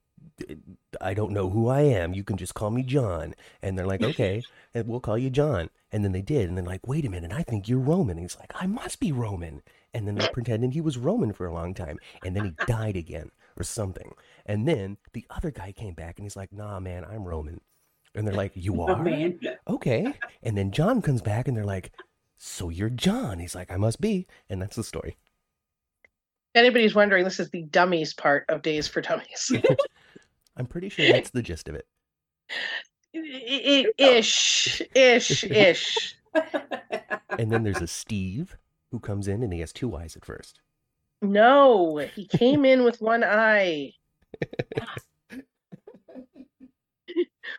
[0.99, 2.15] I don't know who I am.
[2.15, 3.36] You can just call me John.
[3.62, 4.41] And they're like, okay,
[4.73, 5.69] and we'll call you John.
[5.91, 8.17] And then they did, and they're like, wait a minute, I think you're Roman.
[8.17, 9.62] And he's like, I must be Roman.
[9.93, 12.97] And then they pretended he was Roman for a long time, and then he died
[12.97, 14.13] again or something.
[14.46, 17.60] And then the other guy came back, and he's like, Nah, man, I'm Roman.
[18.15, 19.04] And they're like, You Oh, are?
[19.04, 19.39] man.
[19.67, 20.13] okay.
[20.43, 21.91] And then John comes back and they're like,
[22.38, 23.39] So you're John?
[23.39, 24.28] He's like, I must be.
[24.50, 25.17] And that's the story.
[26.56, 29.52] Anybody's wondering, this is the dummies part of Days for Dummies.
[30.58, 31.86] I'm pretty sure that's the gist of it.
[33.15, 36.15] I- I- ish, ish, ish.
[37.38, 38.58] And then there's a Steve
[38.91, 40.60] who comes in and he has two eyes at first.
[41.21, 43.93] No, he came in with one eye.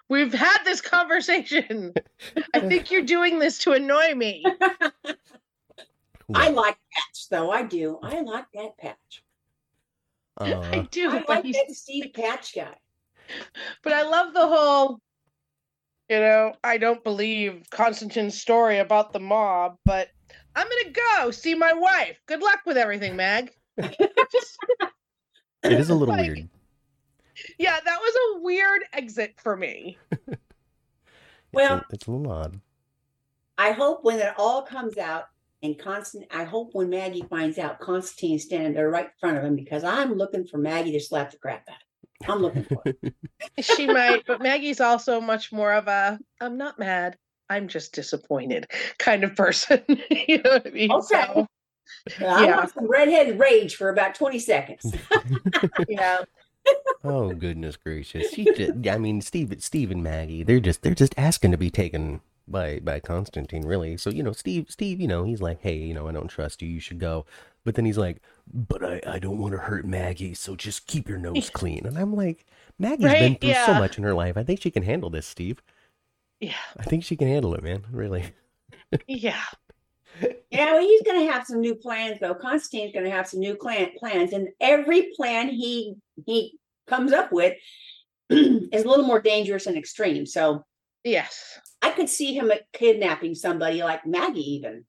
[0.08, 1.92] We've had this conversation.
[2.54, 4.44] I think you're doing this to annoy me.
[6.34, 7.50] I like Patch though.
[7.50, 7.98] I do.
[8.02, 9.22] I like that Patch.
[10.36, 12.74] I Uh, do, I like he's that Steve Patch guy.
[13.82, 15.00] But I love the whole,
[16.08, 20.08] you know, I don't believe Constantine's story about the mob, but
[20.58, 22.20] I'm gonna go see my wife.
[22.26, 23.52] Good luck with everything, Mag.
[23.76, 24.02] it
[25.62, 26.48] is a little Like- weird.
[27.58, 29.98] Yeah, that was a weird exit for me.
[31.50, 32.60] It's Well- a, it's a little odd.
[33.56, 35.24] I hope when it all comes out
[35.62, 39.44] and Constant, I hope when Maggie finds out Constantine's standing there right in front of
[39.44, 41.76] him because I'm looking for Maggie to slap the crap out.
[41.76, 42.32] of him.
[42.34, 43.14] I'm looking for it.
[43.64, 47.16] She might, but Maggie's also much more of a I'm not mad,
[47.50, 48.66] I'm just disappointed
[48.98, 49.82] kind of person.
[50.28, 50.90] you know what I mean?
[50.90, 51.00] Okay.
[51.00, 51.46] So,
[52.20, 52.56] I Yeah.
[52.56, 54.94] want some redheaded rage for about 20 seconds.
[55.88, 56.18] yeah.
[57.04, 58.26] oh goodness gracious!
[58.26, 61.70] She did, I mean, Steve, Steve and Maggie, they're just they're just asking to be
[61.70, 63.96] taken by by Constantine, really.
[63.96, 66.62] So you know, Steve, Steve, you know, he's like, hey, you know, I don't trust
[66.62, 66.68] you.
[66.68, 67.26] You should go.
[67.64, 71.08] But then he's like, but I I don't want to hurt Maggie, so just keep
[71.08, 71.86] your nose clean.
[71.86, 72.46] And I'm like,
[72.78, 73.40] Maggie's been Right?
[73.40, 74.36] through so much in her life.
[74.36, 75.62] I think she can handle this, Steve.
[76.40, 76.54] Yeah.
[76.78, 77.84] I think she can handle it, man.
[77.90, 78.24] Really.
[79.06, 79.42] Yeah.
[80.50, 82.34] Yeah, well, he's going to have some new plans, though.
[82.34, 87.30] Constantine's going to have some new clan- plans, and every plan he he comes up
[87.30, 87.54] with
[88.30, 90.24] is a little more dangerous and extreme.
[90.24, 90.64] So
[91.04, 91.60] Yes.
[91.82, 94.84] I could see him uh, kidnapping somebody like Maggie, even,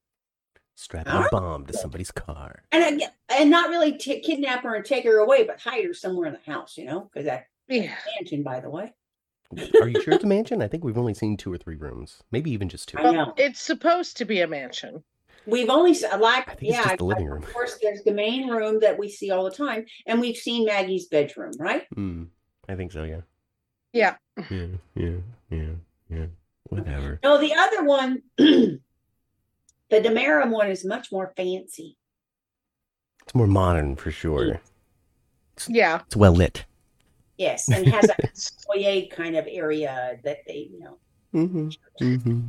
[0.75, 2.63] Strapping a bomb to somebody's car.
[2.71, 5.93] and I, and not really t- kidnap her and take her away, but hide her
[5.93, 6.77] somewhere in the house.
[6.77, 7.93] You know, because that Yeah.
[8.17, 8.93] mansion, by the way.
[9.81, 10.62] Are you sure it's a mansion?
[10.62, 12.97] I think we've only seen two or three rooms, maybe even just two.
[12.99, 13.33] I Well, know.
[13.38, 15.03] it's supposed to be a mansion.
[15.47, 17.41] We've only s- like I think it's yeah, just the living room.
[17.43, 20.65] Of course, there's the main room that we see all the time, and we've seen
[20.65, 21.88] Maggie's bedroom, right?
[21.95, 22.25] Hmm.
[22.67, 23.03] I think so.
[23.03, 23.21] Yeah.
[23.93, 24.15] Yeah.
[24.51, 24.67] Yeah.
[24.95, 25.09] Yeah.
[25.49, 25.65] Yeah.
[26.09, 26.25] Yeah.
[26.65, 27.19] Whatever.
[27.23, 28.79] No, the other one, the
[29.91, 31.97] Demarum one is much more fancy.
[33.23, 34.59] It's more modern for sure.
[35.67, 36.01] Yeah.
[36.05, 36.65] It's well lit.
[37.39, 38.15] Yes, and has a
[38.67, 40.97] foyer kind of area that they, you know.
[41.34, 41.69] Mm-hmm.
[42.02, 42.39] Mm-hmm.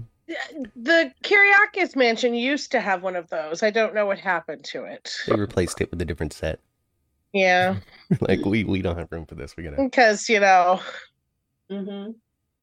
[0.76, 3.62] The Kiriakis mansion used to have one of those.
[3.62, 5.16] I don't know what happened to it.
[5.26, 6.60] They replaced it with a different set.
[7.32, 7.76] Yeah.
[8.20, 9.56] like we we don't have room for this.
[9.56, 9.82] We gotta.
[9.82, 10.80] Because, you know,
[11.70, 12.10] Mm-hmm.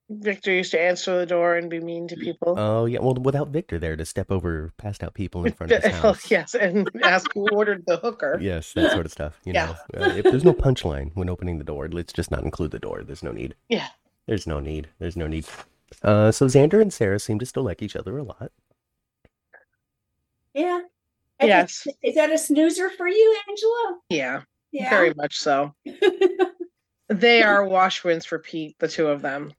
[0.10, 2.56] Victor used to answer the door and be mean to people.
[2.58, 3.00] Oh yeah.
[3.00, 6.32] Well, without Victor there to step over passed out people in front of his house.
[6.32, 8.38] yes, and ask who ordered the hooker.
[8.42, 9.38] Yes, that sort of stuff.
[9.44, 9.76] You Yeah.
[9.94, 12.80] know, uh, if there's no punchline when opening the door, let's just not include the
[12.80, 13.04] door.
[13.04, 13.56] There's no need.
[13.70, 13.88] Yeah.
[14.28, 14.88] There's no need.
[15.00, 15.46] There's no need.
[16.04, 18.52] Uh, so Xander and Sarah seem to still like each other a lot.
[20.54, 20.82] Yeah.
[21.40, 21.86] And Yes.
[21.88, 24.00] Is, is that a snoozer for you, Angela?
[24.10, 24.42] Yeah,
[24.72, 24.90] Yeah.
[24.90, 25.74] very much so.
[27.10, 29.54] They are wash wins for Pete, the two of them.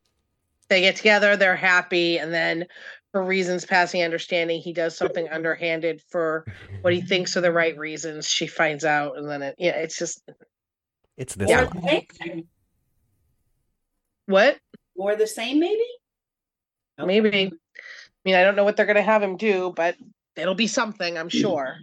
[0.69, 2.67] They get together, they're happy, and then
[3.13, 6.45] for reasons passing understanding, he does something underhanded for
[6.83, 8.29] what he thinks are the right reasons.
[8.29, 10.23] She finds out, and then it, yeah, it's just
[11.17, 11.65] It's this Yeah.
[11.65, 12.49] The same?
[14.27, 14.59] what?
[14.97, 15.81] More the same, maybe?
[16.99, 17.07] Okay.
[17.07, 17.47] Maybe.
[17.47, 17.51] I
[18.25, 19.97] mean, I don't know what they're gonna have him do, but
[20.37, 21.79] it'll be something, I'm sure.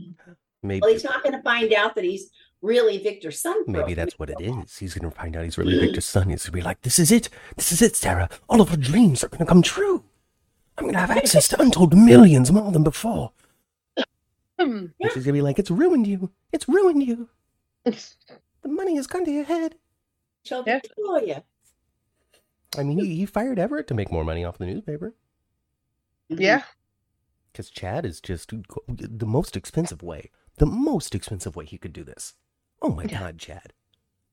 [0.62, 2.32] Maybe Well, he's not going to find out that he's
[2.65, 3.56] really Victor's son.
[3.67, 4.78] maybe a that's what it is.
[4.78, 6.30] He's gonna find out he's really Victor's son.
[6.30, 7.30] He's gonna be like, "This is it.
[7.56, 8.30] This is it, Sarah.
[8.49, 10.04] All of our dreams are gonna come true.
[10.78, 13.32] I'm gonna have access to untold millions more than before."
[14.60, 14.88] Hmm.
[14.99, 16.32] And she's gonna be like, "It's ruined you.
[16.51, 17.30] It's ruined you.
[18.62, 19.75] The money has gone to your head."
[20.43, 20.80] Show Yeah.
[20.82, 21.43] Victoria.
[22.78, 25.13] I mean, he, he fired Everett to make more money off the newspaper
[26.30, 26.63] Yeah.
[27.51, 28.51] because Chad is just
[28.88, 30.32] the most expensive way.
[30.58, 32.34] The most expensive way he could do this.
[32.86, 33.19] Oh my Yeah.
[33.19, 33.74] God, Chad!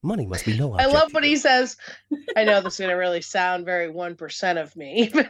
[0.02, 0.74] Money must be no.
[0.74, 1.76] I love what he says.
[2.36, 5.12] I know this is gonna really sound very one percent of me.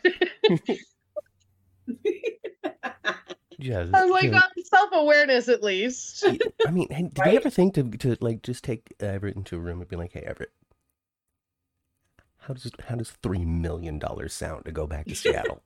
[3.59, 4.41] Yeah, oh I was like, yeah.
[4.65, 6.25] self awareness at least.
[6.67, 7.33] I mean, did Right?
[7.33, 10.13] you ever think to to like just take Everett into a room and be like,
[10.13, 10.51] "Hey, Everett,
[12.39, 15.63] how does how does three million dollars sound to go back to Seattle?"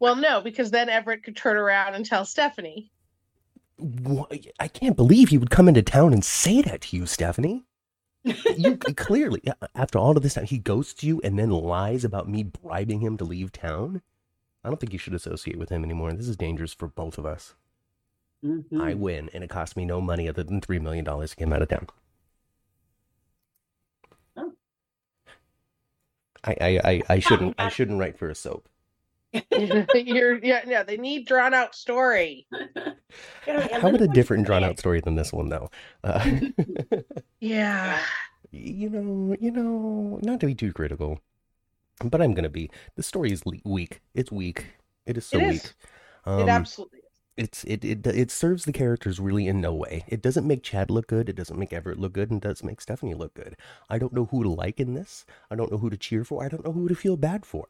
[0.00, 2.90] Well, no, because then Everett could turn around and tell Stephanie.
[4.60, 7.64] I can't believe he would come into town and say that to you, Stephanie.
[8.24, 9.42] You clearly,
[9.74, 13.16] after all of this time, he ghosts you and then lies about me bribing him
[13.16, 14.02] to leave town.
[14.64, 16.12] I don't think you should associate with him anymore.
[16.12, 17.54] This is dangerous for both of us.
[18.44, 18.80] Mhm.
[18.80, 21.44] I win, and it cost me no money other than three million dollars to get
[21.48, 21.86] him out of town.
[24.36, 24.52] Oh.
[26.44, 28.68] I, I, I, I shouldn't I shouldn't write for a soap.
[29.94, 32.46] You're yeah, yeah, they need drawn out story.
[33.46, 35.70] Yeah, How about a different drawn out story than this one though?
[36.04, 36.40] Uh,
[37.40, 38.06] Yeah.
[38.50, 41.20] you know, you know, not to be too critical.
[42.04, 42.70] but I'm gonna be.
[42.96, 44.02] The story is le- weak.
[44.14, 44.66] It's weak.
[45.06, 45.64] It is so It is.
[45.64, 45.74] weak.
[46.26, 47.04] Um, it absolutely is.
[47.36, 50.04] it's it, it it serves the characters really in no way.
[50.08, 51.28] It doesn't make Chad look good.
[51.28, 53.56] It doesn't make Everett look good, and it doesn't make Stephanie look good.
[53.90, 55.24] I don't know who to like in this.
[55.50, 56.44] I don't know who to cheer for.
[56.44, 57.66] I don't know who to feel bad for.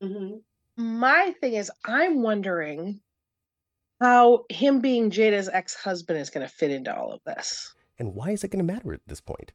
[0.00, 0.42] Mhm.
[0.78, 3.00] My thing is, I'm wondering
[4.00, 7.74] how him being Jada's ex husband is going to fit into all of this.
[7.98, 9.50] And why is it going to matter at this point?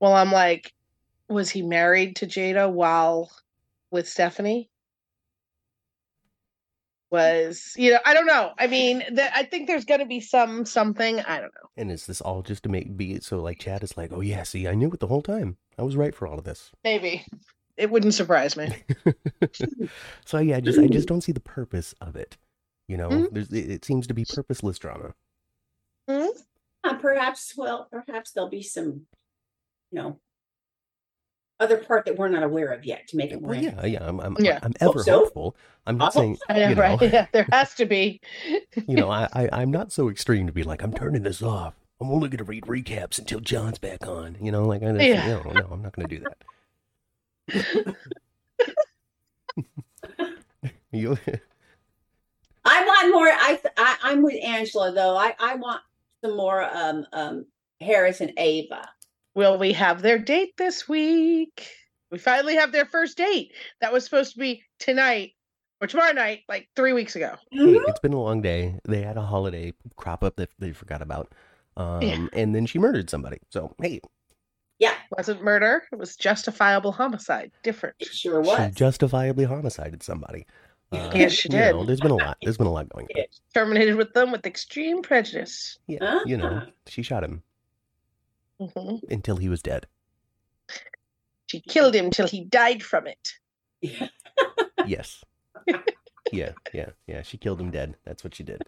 [0.00, 0.74] Well, I'm like,
[1.30, 3.30] was he married to Jada while
[3.90, 4.68] with Stephanie?
[7.10, 8.00] Was you know?
[8.04, 8.50] I don't know.
[8.58, 11.20] I mean, th- I think there's going to be some something.
[11.20, 11.70] I don't know.
[11.76, 14.42] And is this all just to make be so like Chad is like, oh yeah,
[14.42, 15.56] see, I knew it the whole time.
[15.78, 16.72] I was right for all of this.
[16.82, 17.24] Maybe
[17.76, 18.72] it wouldn't surprise me.
[20.24, 22.36] so yeah, I just I just don't see the purpose of it.
[22.88, 23.28] You know, Mhm.
[23.32, 25.14] there's it, it seems to be purposeless drama.
[26.08, 26.26] Hmm?
[26.84, 29.06] Uh, perhaps, well, perhaps there'll be some,
[29.90, 30.20] you know,
[31.60, 33.52] other part that we're not aware of yet to make it more.
[33.52, 34.58] Well, yeah, yeah, I'm I'm, Yeah.
[34.62, 35.20] I'm ever so.
[35.20, 35.56] hopeful.
[35.86, 37.02] I'm not I saying I know, you know, right?
[37.02, 38.20] Yeah, there has to be.
[38.86, 41.74] you know, I, I I'm not so extreme to be like I'm turning this off.
[42.00, 44.36] I'm only gonna read recaps until John's back on.
[44.42, 45.26] You know, like I just, Yeah.
[45.26, 46.36] no, no, I'm not gonna do that.
[50.92, 51.18] you
[52.64, 53.26] I want more.
[53.28, 55.16] I, I I'm with Angela though.
[55.16, 55.82] I I want
[56.24, 57.46] some more um um
[57.80, 58.88] Harris and Ava.
[59.34, 61.68] Will we have their date this week?
[62.10, 63.52] We finally have their first date.
[63.80, 65.32] That was supposed to be tonight
[65.80, 67.34] or tomorrow night, like three weeks ago.
[67.50, 67.88] hey, Mhm.
[67.88, 68.78] it's been a long day.
[68.84, 71.32] They had a holiday crop up that they forgot about.
[71.76, 72.26] Um, Yeah.
[72.32, 73.38] and then she murdered somebody.
[73.50, 74.00] So hey,
[74.78, 75.84] Yeah, wasn't murder.
[75.92, 77.52] It was justifiable homicide.
[77.62, 77.94] Different.
[78.00, 78.74] it sure she was.
[78.74, 80.46] justifiably homicided somebody.
[80.92, 81.88] Uh, Yes, she you know, did.
[81.88, 82.36] there's been a lot.
[82.42, 83.24] There's been a lot going on.
[83.54, 85.78] Terminated with them with extreme prejudice.
[85.86, 87.42] Yeah, you know, she shot him
[88.60, 89.00] Mhm.
[89.10, 89.86] until he was dead.
[91.46, 93.32] She killed him till he died from it.
[93.80, 94.08] Yeah.
[94.86, 95.22] Yes.
[96.32, 97.22] yeah, yeah, yeah.
[97.22, 97.96] She killed him dead.
[98.04, 98.62] That's what she did.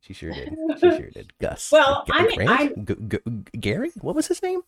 [0.00, 0.54] She sure did.
[0.80, 1.32] She sure did.
[1.40, 1.70] Gus.
[1.72, 2.88] Well, G- I mean, Grant?
[2.88, 3.18] G-
[3.52, 3.90] G- Gary?
[4.00, 4.62] What was his name?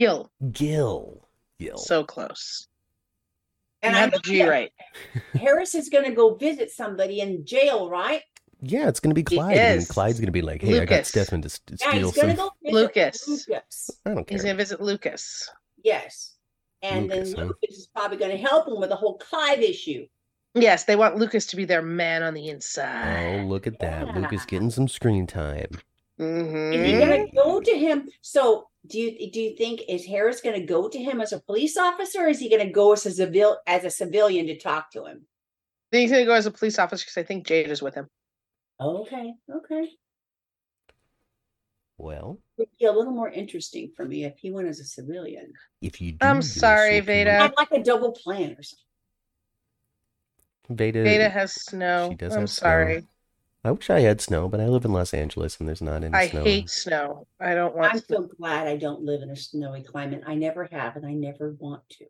[0.00, 0.30] Gil.
[0.52, 1.28] Gil.
[1.60, 1.78] Gil.
[1.78, 2.68] So close.
[3.82, 4.72] And you I have the G right.
[5.34, 8.22] Harris is going to go visit somebody in jail, right?
[8.66, 9.86] yeah, it's gonna be He Clyde, and.
[9.88, 11.08] Clyde's gonna be like, "Hey, I got Lucas.
[11.08, 13.28] Stefan to st- Yeah, steal he's going to some." go visit Lucas.
[13.28, 13.90] Lucas.
[14.06, 14.34] I don't care.
[14.36, 15.50] He's gonna visit Lucas.
[15.82, 16.32] Yes.
[16.80, 17.44] And Lucas, then huh?
[17.62, 20.06] Lucas is probably going to help him with the whole Clyde issue.
[20.54, 23.40] Yes, they want Lucas to be their man on the inside.
[23.42, 24.06] Oh, look at that!
[24.06, 24.18] Yeah.
[24.18, 25.68] Lucas getting some screen time.
[26.18, 27.06] And he's Mhm.
[27.06, 28.08] going to go to him.
[28.22, 31.40] So, do you do you think is Harris going to go to him as a
[31.40, 34.58] police officer, or is he going to go as a civil as a civilian to
[34.58, 35.26] talk to him?
[35.90, 38.08] Then he's gonna go as a police officer because I think Jade is with him.
[38.80, 39.88] Okay, okay.
[41.98, 44.84] Well, it Would be a little more interesting for me if he went as a
[44.84, 45.52] civilian.
[45.80, 47.00] if you do I'm this, sorry, okay.
[47.00, 47.38] Veda.
[47.38, 48.78] I'd like a double plan or something.
[50.70, 51.04] Veda.
[51.04, 52.08] Veda has snow.
[52.10, 52.66] she does I'm have snow.
[53.64, 53.70] Sorry.
[53.70, 56.14] I wish I had snow, but I live in Los Angeles and there's not any
[56.14, 56.40] I snow.
[56.40, 57.26] I hate snow.
[57.40, 58.16] I don't want to I'm snow.
[58.28, 60.22] so glad I don't live in a snowy climate.
[60.26, 62.04] I never have, and I never want to.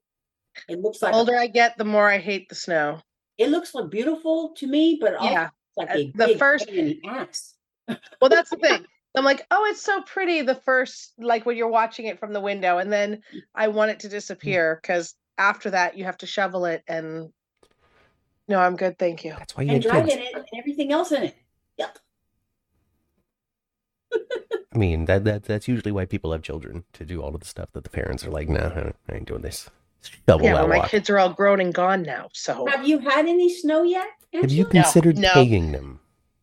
[0.68, 3.00] It looks The like a- older I get, the more I hate the snow.
[3.38, 5.48] it looks like beautiful to me, but also Yeah.
[5.76, 7.54] like uh, a the big first- pain in the ass.
[8.20, 8.84] Well, that's the thing.
[9.16, 12.40] I'm like, oh, it's so pretty the first, like when you're watching it from the
[12.40, 13.20] window, and then
[13.54, 16.82] I want it to disappear because after that you have to shovel it.
[16.88, 17.30] And
[18.48, 19.34] no, I'm good, thank you.
[19.38, 20.16] That's why you and had drive kids.
[20.16, 21.36] in it and everything else in it.
[21.78, 21.98] Yep.
[24.74, 27.46] I mean, that that that's usually why people have children to do all of the
[27.46, 29.70] stuff that the parents are like, nah, I ain't doing this.
[30.28, 30.90] Shovel Yeah, well, my walk.
[30.90, 34.06] kids are all grown and gone now, so Have you had any snow yet?
[34.34, 34.82] Have you Angela?
[34.84, 35.32] considered no.
[35.32, 36.00] paying them?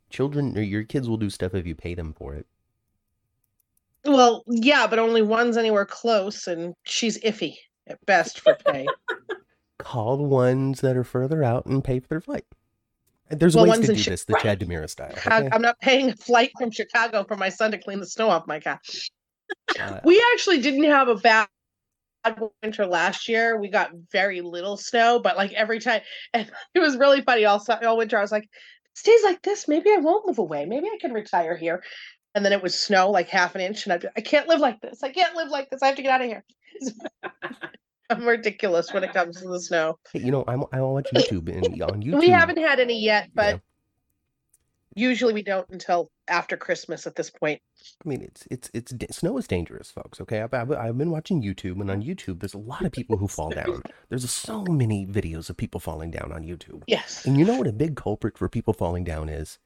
[0.10, 2.48] Children or your kids will do stuff if you pay them for it.
[4.06, 7.56] well, yeah, but only one's anywhere close, and she's iffy
[7.88, 8.88] at best for pay.
[9.78, 12.46] Call the ones that are further out and pay for their flight.
[13.32, 15.12] There's Well, ways to in do Chi- this the Chad DiMera style.
[15.12, 15.50] Okay?
[15.52, 18.48] I'm not paying a flight from Chicago for my son to clean the snow off
[18.48, 18.80] my car.
[19.80, 21.48] Uh, We actually didn't have a bad
[22.64, 23.60] winter last year.
[23.60, 26.02] We got very little snow, but like every time,
[26.34, 27.46] and it was really funny.
[27.46, 28.48] All all winter, I was like,
[28.94, 30.66] "Stays like this, maybe I won't move away.
[30.66, 31.84] Maybe I can retire here."
[32.34, 34.60] And then it was snow like half an inch, and I'd be, I can't live
[34.60, 35.04] like this.
[35.04, 35.82] I can't live like this.
[35.82, 36.44] I have to get out of here.
[38.12, 39.98] I'm ridiculous when it comes to the snow.
[40.14, 42.20] you know, I'm, I watch YouTube and on YouTube.
[42.20, 43.60] We haven't had any yet, but Yeah.
[44.96, 47.62] usually we don't until after Christmas at this point.
[48.06, 50.22] I mean, it's it's it's snow is dangerous, folks.
[50.22, 53.18] Okay, I've, I've I've been watching YouTube, and on YouTube, there's a lot of people
[53.18, 53.82] who fall down.
[54.10, 57.68] There's so many videos of people falling down on YouTube, Yes, and you know what
[57.68, 59.58] a big culprit for people falling down is?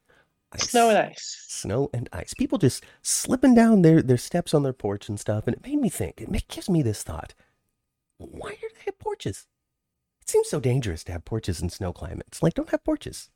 [0.54, 0.70] Ice.
[0.70, 1.46] snow and ice.
[1.50, 2.34] Snow and ice.
[2.36, 5.80] People just slipping down their their steps on their porch and stuff, and it made
[5.82, 6.22] me think.
[6.22, 7.34] It gives me this thought:
[8.18, 9.47] Why do they have porches.
[10.22, 12.41] It seems so dangerous to have porches in snow climates.
[12.41, 13.30] Like, don't have porches.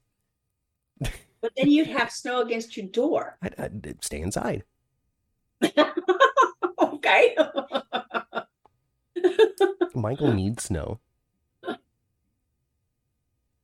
[0.99, 3.38] But then you'd have snow against your door.
[3.41, 4.63] I'd, I'd stay inside.
[6.82, 7.36] okay.
[9.95, 10.99] Michael needs snow.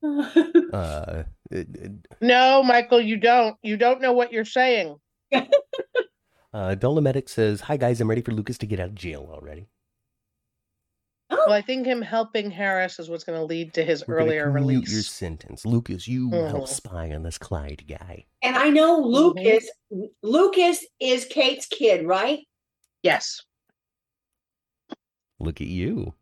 [0.04, 1.92] Uh, it- it-
[2.22, 3.58] No, Michael, you don't.
[3.64, 5.00] You don't know what you're saying.
[5.32, 5.42] uh,
[6.54, 9.68] Dolomedic says, "Hi guys, I'm ready for Lucas to get out of jail already.
[11.30, 14.46] Well, I think him helping Harris is what's going to lead to his We're earlier
[14.52, 14.92] commute release.
[14.94, 16.08] your sentence, Lucas.
[16.08, 16.68] You help Mhm.
[16.68, 18.26] spy on this Clyde guy.
[18.42, 19.12] and I know Mhm.
[19.12, 19.70] Lucas.
[20.22, 22.40] Lucas is Kate's kid, right?
[23.04, 23.42] Yes.
[25.40, 26.14] Look at you.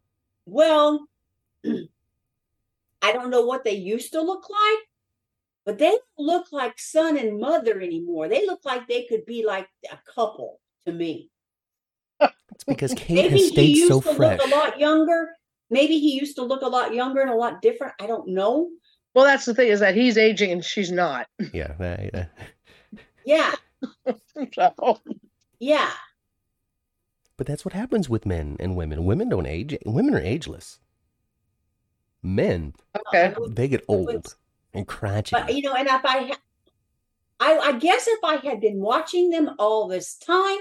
[0.45, 1.05] Well,
[1.65, 4.79] I don't know what they used to look like,
[5.65, 8.27] but they don't look like son and mother anymore.
[8.29, 11.29] They look like they could be like a couple to me.
[12.21, 14.39] It's because Kate Maybe has he stayed used so to fresh.
[14.39, 15.29] look a lot younger.
[15.69, 17.93] Maybe he used to look a lot younger and a lot different.
[17.99, 18.69] I don't know.
[19.15, 21.27] Well, that's the thing is that he's aging and she's not.
[21.53, 22.27] Yeah, I- I-
[23.25, 23.53] Yeah,
[24.55, 24.99] So,
[25.59, 25.89] yeah.
[27.37, 29.05] but that's what happens with men and women.
[29.05, 29.77] Women don't age.
[29.85, 30.79] Women are ageless.
[32.21, 32.73] Men,
[33.07, 33.33] okay.
[33.49, 34.35] they get old But-
[34.75, 36.37] and But you know, and if I, ha-
[37.43, 40.59] I, I guess if I had been watching them all this time,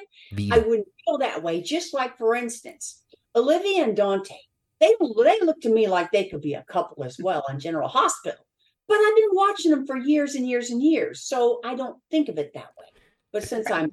[0.50, 1.62] I wouldn't feel that way.
[1.62, 3.04] Just like, for instance,
[3.36, 4.34] Olivia and Dante,
[4.80, 7.88] they they look to me like they could be a couple as well in General
[7.88, 8.44] Hospital.
[8.88, 12.28] But I've been watching them for years and years and years, so I don't think
[12.28, 12.86] of it that way.
[13.32, 13.92] But since I'm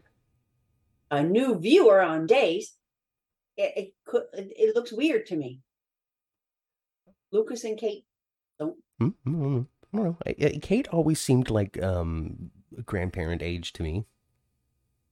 [1.12, 2.74] a new viewer on days,
[3.56, 5.62] it it, could, it, looks weird to me.
[7.32, 8.04] Lucas and Kate?
[8.58, 8.78] Don't.
[9.00, 10.18] I don't know.
[10.26, 12.50] I- I- Kate always seemed like um
[12.86, 14.06] grandparent age to me.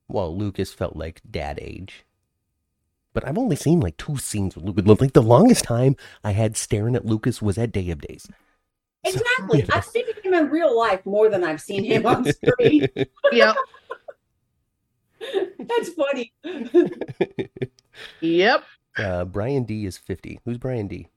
[0.06, 2.04] While Lucas felt like dad age.
[3.12, 5.00] But I've only seen like two scenes with Lucas.
[5.00, 8.26] Like the longest time I had staring at Lucas was at Day of Days.
[9.04, 9.60] Exactly.
[9.60, 9.74] you know.
[9.74, 12.88] I've seen him in real life more than I've seen him on screen.
[13.32, 13.56] Yep.
[15.58, 16.32] That's funny.
[18.20, 18.64] Yep.
[18.98, 20.40] uh, Bryan D is 50.
[20.44, 21.08] Who's Brian D?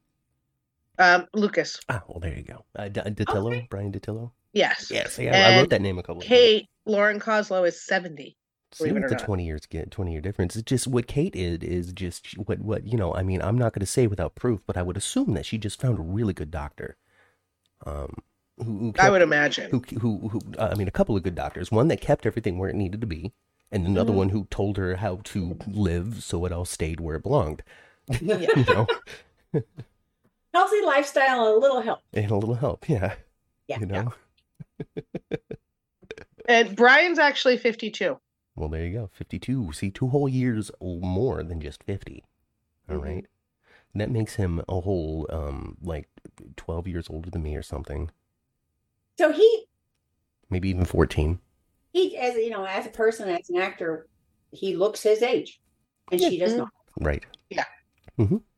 [0.98, 1.80] Um, Lucas.
[1.89, 2.66] Ah, well, there you go.
[2.76, 3.48] Uh, D- Dattilo?
[3.54, 3.68] Okay.
[3.70, 4.32] Bryan Dattilo?
[4.54, 4.89] Yes.
[4.91, 6.39] Yes, yeah, I wrote that name a couple of times.
[6.39, 8.36] Kate Lauren Koslow is 70.
[8.74, 9.20] See what the not.
[9.20, 10.56] 20 years get 20 year difference.
[10.56, 13.74] It's just what Kate is is just what what you know, I mean, I'm not
[13.74, 16.34] going to say without proof, but I would assume that she just found a really
[16.34, 16.95] good doctor.
[17.86, 18.16] Um
[18.58, 19.72] who, who I would imagine.
[19.72, 21.72] who who who uh, I mean a couple of good doctors.
[21.72, 23.34] One that kept everything where it needed to be,
[23.72, 24.18] and another Mhm.
[24.18, 27.64] one who told her how to live so it all stayed where it belonged.
[28.22, 28.38] Yeah.
[28.56, 28.88] you know,
[30.54, 31.99] Healthy lifestyle and a little help.
[32.14, 33.16] and a little help, yeah.
[33.68, 33.80] Yeah.
[33.80, 34.14] You know.
[36.48, 38.20] And Bryan's actually 52.
[38.56, 39.10] Well, there you go.
[39.14, 39.72] 52.
[39.74, 42.24] See, two whole years more than just 50.
[42.90, 43.02] All Mhm.
[43.04, 43.26] right.
[43.94, 46.10] That makes him a whole, um, like
[46.58, 48.10] 12 years older than me or something.
[49.18, 49.66] So he
[50.50, 51.40] Maybe even 14.
[51.94, 54.08] he as you know, as a person, as an actor,
[54.52, 55.60] he looks his age.
[56.12, 56.58] And she does Mhm.
[56.58, 56.70] not.
[57.00, 57.26] Right.
[57.50, 57.66] Yeah.
[58.18, 58.51] hmm Pretty But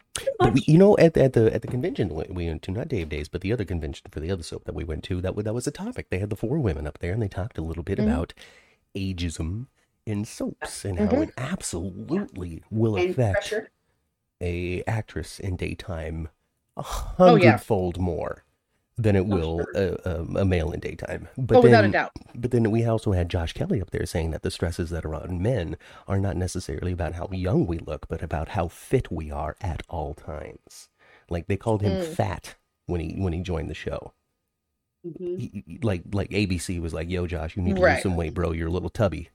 [0.54, 3.10] we, you know, at, at the at the convention we we went to, not Dave
[3.10, 5.54] Days, but the other convention for the other soap that we went to, that, that
[5.54, 6.10] was a topic.
[6.10, 8.04] They had the four women up there and they talked a little bit Mhm.
[8.04, 8.34] about
[8.96, 9.68] ageism
[10.06, 11.24] in soaps and how Mhm.
[11.24, 13.72] it absolutely will and affect pressure.
[14.42, 16.30] a actress in daytime
[16.78, 16.84] a
[17.20, 17.52] Oh, yeah.
[17.52, 18.44] hundredfold more
[18.98, 19.98] than it Oh, will sure.
[20.06, 21.28] a, a, male in daytime.
[21.38, 22.12] But oh, then, without a doubt.
[22.36, 25.16] but then we also had Josh Kelly up there saying that the stresses that are
[25.16, 25.78] on men
[26.08, 29.82] are not necessarily about how young we look, but about how fit we are at
[29.90, 30.90] all times.
[31.30, 32.06] Like they called him Mm.
[32.14, 34.14] fat when he when he joined the show.
[35.06, 35.40] Mhm.
[35.40, 37.94] He- like like ABC was like, "Yo, Josh, you need to Right.
[37.96, 38.52] lose some weight, bro.
[38.52, 39.30] You're a little tubby."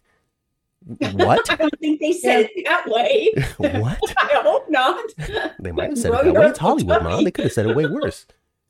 [1.14, 1.50] What?
[1.50, 3.32] I don't think they said it that way.
[3.80, 3.98] what?
[4.16, 5.04] I hope not.
[5.58, 6.46] They might have said Bro, it that way.
[6.46, 7.24] It's Hollywood, mom.
[7.24, 8.26] They could have said it way worse.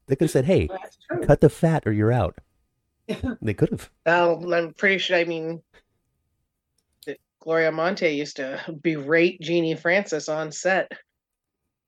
[0.08, 2.38] They could have said, "Hey, Well, cut the fat or you're out."
[3.40, 3.90] They could have.
[4.04, 5.16] Well, I'm pretty sure.
[5.16, 5.62] I mean,
[7.40, 10.90] Gloria Monty used to berate Genie Francis on set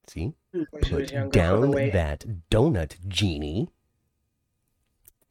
[0.06, 1.30] See, when she was put younger.
[1.30, 3.68] down that donut, Genie.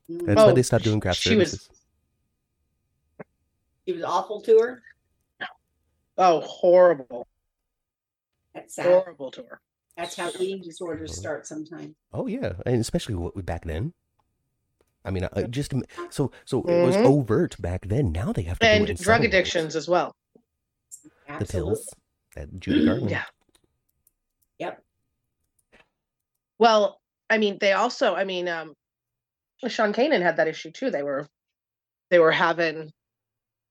[0.10, 0.26] Mm.
[0.26, 1.70] That's why Oh, they stopped doing craft she was- services.
[3.86, 4.84] He was awful to her.
[6.18, 7.28] Oh, horrible,
[8.54, 8.86] That's sad.
[8.86, 9.62] horrible to her.
[10.00, 11.94] That's how eating disorders start sometimes.
[12.14, 13.94] Oh yeah, and especially what back then.
[15.04, 17.06] I mean, uh, just im- so so it was Mhm.
[17.06, 18.14] overt back then.
[18.14, 19.28] Now they have to do it And drug subtle ways.
[19.28, 20.16] addictions as well.
[21.38, 21.94] the pills
[22.36, 23.12] that Judy Garland.
[23.12, 23.24] Yeah.
[24.58, 24.84] Yep.
[26.58, 28.74] Well, I mean, they also, I mean, um,
[29.68, 30.90] Sean Kanan had that issue too.
[30.90, 31.28] They were,
[32.10, 32.92] they were having,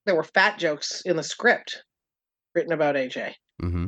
[0.06, 1.82] there were fat jokes in the script
[2.54, 3.34] written about AJ.
[3.60, 3.86] Mm-hmm.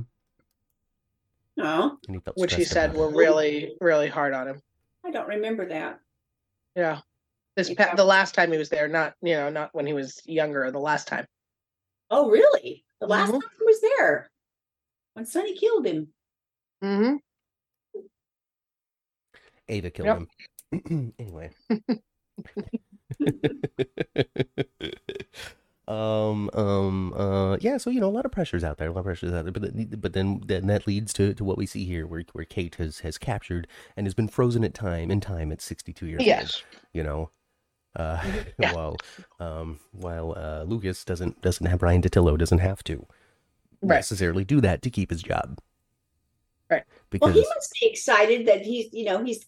[1.62, 3.16] Oh, and he felt which he said were it.
[3.16, 4.62] really, really hard on him.
[5.04, 6.00] I don't remember that.
[6.74, 7.00] Yeah.
[7.56, 10.20] This pa- the last time he was there, not you know, not when he was
[10.24, 10.70] younger.
[10.70, 11.26] The last time.
[12.10, 12.84] Oh, really?
[13.00, 13.40] The last Mhm.
[13.40, 14.30] time he was there
[15.14, 16.08] when Sonny killed him.
[16.82, 17.16] Mm-hmm.
[19.68, 20.18] Ava killed Yep.
[20.72, 21.12] him.
[21.18, 21.50] anyway.
[25.90, 29.00] um um uh yeah so you know a lot of pressures out there a lot
[29.00, 31.66] of pressures out there but then, but then then that leads to to what we
[31.66, 33.66] see here where where Kate has has captured
[33.96, 36.62] and has been frozen at time in time at 62 years old Yes.
[36.92, 37.30] you know
[37.96, 38.46] uh Mhm.
[38.58, 38.72] Yeah.
[38.74, 38.96] while
[39.40, 43.06] um while uh Lucas doesn't doesn't have Bryan Dattilo doesn't have to
[43.82, 43.96] Right.
[43.96, 45.58] necessarily do that to keep his job
[46.70, 46.84] Right.
[47.10, 49.44] because Well, he must be excited that he's, you know, he's.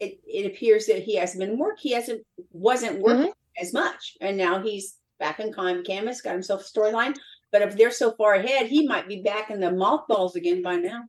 [0.00, 1.78] It, it appears that he hasn't been work.
[1.78, 2.22] He hasn't
[2.52, 6.20] wasn't working as much, and now he's back in con canvas.
[6.20, 7.16] Got himself a storyline.
[7.52, 10.76] But if they're so far ahead, he might be back in the mothballs again by
[10.76, 11.04] now.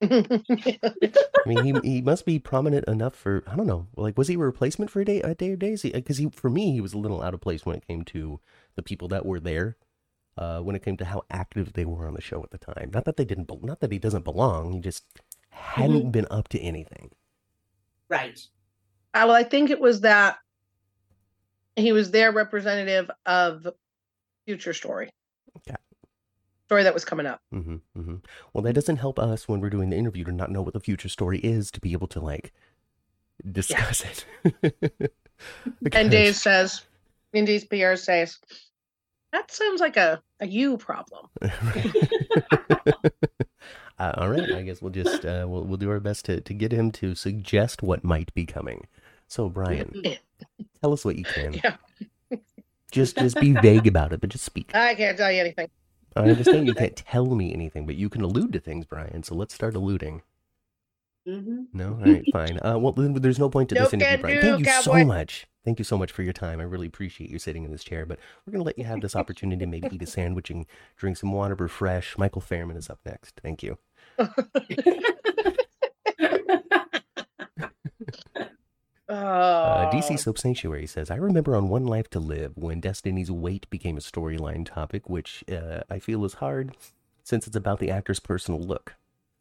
[0.00, 3.88] I mean, he he must be prominent enough for I don't know.
[3.96, 5.82] Like, was he a replacement for a day a day or days?
[5.82, 8.40] Because he, for me, he was a little out of place when it came to
[8.76, 9.76] the people that were there.
[10.36, 12.92] Uh, when it came to how active they were on the show at the time.
[12.94, 13.48] Not that they didn't.
[13.48, 14.72] be- Not that he doesn't belong.
[14.72, 15.04] He just
[15.50, 17.10] hadn't been up to anything.
[18.08, 18.38] Right.
[19.12, 20.38] Well, I think it was that
[21.78, 23.66] he was their representative of
[24.46, 25.10] future story.
[25.58, 25.76] Okay.
[26.66, 27.40] Story that was coming up.
[27.54, 28.16] mm-hmm, mm-hmm.
[28.52, 30.80] Well, that doesn't help us when we're doing the interview to not know what the
[30.80, 32.52] future story is to be able to like
[33.50, 35.12] discuss it.
[35.92, 36.84] And Dave says,
[37.32, 38.38] Indy's PR says,
[39.32, 41.28] that sounds like a, a you problem.
[43.98, 46.54] uh, all right, I guess we'll just uh, we'll we'll do our best to to
[46.54, 48.86] get him to suggest what might be coming.
[49.26, 50.16] So, Brian, Yeah.
[50.80, 51.54] Tell us what you can.
[51.64, 51.76] Yeah.
[52.90, 54.74] Just just be vague about it, but just speak.
[54.74, 55.68] I can't tell you anything.
[56.16, 59.22] I understand you can't tell me anything, but you can allude to things, Brian.
[59.22, 60.22] So let's start alluding.
[61.26, 62.58] hmm No, all right, fine.
[62.64, 64.40] Uh, well, then there's no point to this interview, Brian.
[64.40, 65.46] Thank you so much.
[65.64, 66.60] Thank you so much for your time.
[66.60, 68.06] I really appreciate you sitting in this chair.
[68.06, 70.64] But we're gonna let you have this opportunity to maybe eat a sandwich and
[70.96, 71.54] drink some water.
[71.54, 72.16] Refresh.
[72.16, 73.38] Michael Fairman is up next.
[73.42, 73.76] Thank you.
[79.08, 83.30] Oh, Uh, DC Soap Sanctuary says, I remember on One Life to Live when Destiny's
[83.30, 86.76] Weight became a storyline topic, which uh, I feel is hard
[87.24, 88.96] since it's about the actor's personal look.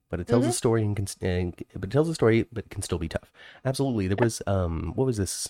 [0.09, 0.53] But it tells a Mhm.
[0.53, 3.29] story and, can, and but it tells a story, but can still be tough.
[3.65, 5.49] Absolutely, there was um, what was this?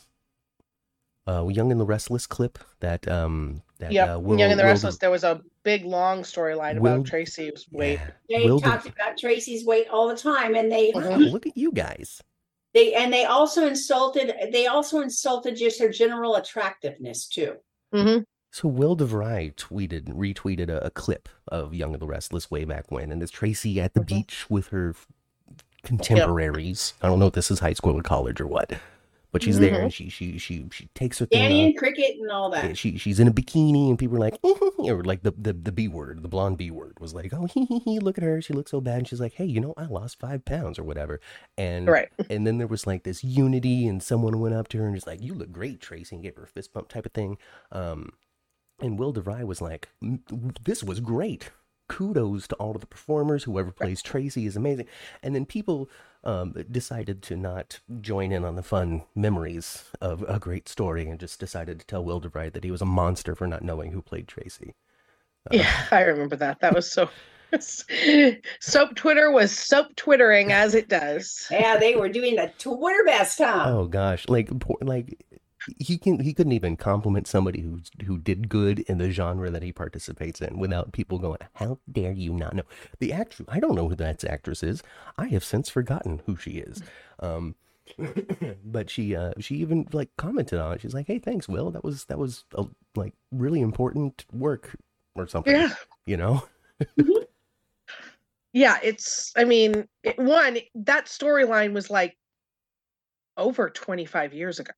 [1.28, 4.10] Uh, Young and the Restless clip that um that Yep.
[4.10, 4.98] uh, Will, Young and the Will- Restless.
[4.98, 8.00] There was a big long storyline about Tracy's weight.
[8.00, 8.40] Yeah.
[8.40, 11.32] They Will talked Def- about Tracy's weight all the time, and they Wow, Mhm.
[11.32, 12.24] look at you guys.
[12.78, 14.34] They and they also insulted.
[14.52, 17.56] They also insulted just her general attractiveness too.
[17.92, 18.20] hmm
[18.52, 22.92] So Will DeVry tweeted, retweeted a, a clip of Young and the Restless way back
[22.92, 24.08] when, and it's Tracy at the Mhm.
[24.08, 25.08] beach with her f-
[25.84, 26.94] contemporaries.
[27.02, 28.74] I don't know if this is high school or college or what,
[29.32, 32.32] but she's there and she she she she takes her thing Danny and Cricket and
[32.32, 32.78] all Yeah, that.
[32.78, 34.40] she she's in a bikini and people are like,
[34.78, 37.66] or like the, the the B word, the blonde B word was like, oh, he,
[37.66, 39.00] he, he, look at her, she looks so bad.
[39.00, 41.20] And she's like, hey, you know, I lost five pounds or whatever.
[41.58, 42.10] And Right.
[42.30, 45.08] and then there was like this unity, and someone went up to her and was
[45.08, 47.38] like, "You look great, Tracy," and gave her a fist bump type of thing.
[47.72, 48.12] Um,
[48.80, 49.90] and Will DeVry was like,
[50.64, 51.52] "This was great.
[51.90, 53.44] Kudos to all of the performers.
[53.46, 54.88] Whoever plays Tracy is amazing."
[55.24, 55.90] And then people
[56.24, 61.20] um, decided to not join in on the fun memories of a great story and
[61.20, 64.02] just decided to tell Will DeVry that he was a monster for not knowing who
[64.02, 64.76] played Tracy.
[65.52, 66.60] Yeah, I remember that.
[66.60, 67.10] That was so.
[68.60, 71.48] soap Twitter was soap twittering as it does.
[71.50, 73.64] Yeah, they were doing the Twitter best, huh?
[73.68, 74.50] Oh gosh, like
[74.82, 75.26] like
[75.78, 79.64] he can he couldn't even compliment somebody who who did good in the genre that
[79.64, 82.64] he participates in without people going, "How dare you not know?"
[83.00, 84.84] The actress, I don't know who that actress is.
[85.18, 86.82] I have since forgotten who she is.
[87.20, 87.56] Um,
[88.66, 90.82] but she uh she even like commented on it.
[90.82, 91.72] She's like, "Hey, thanks, Will.
[91.72, 92.66] That was that was a,
[92.96, 94.76] like really important work
[95.16, 95.74] or something." Yeah.
[96.06, 96.44] You know.
[98.54, 102.18] Yeah, it's, I mean, it, one, that storyline was like
[103.38, 104.72] over 25 years ago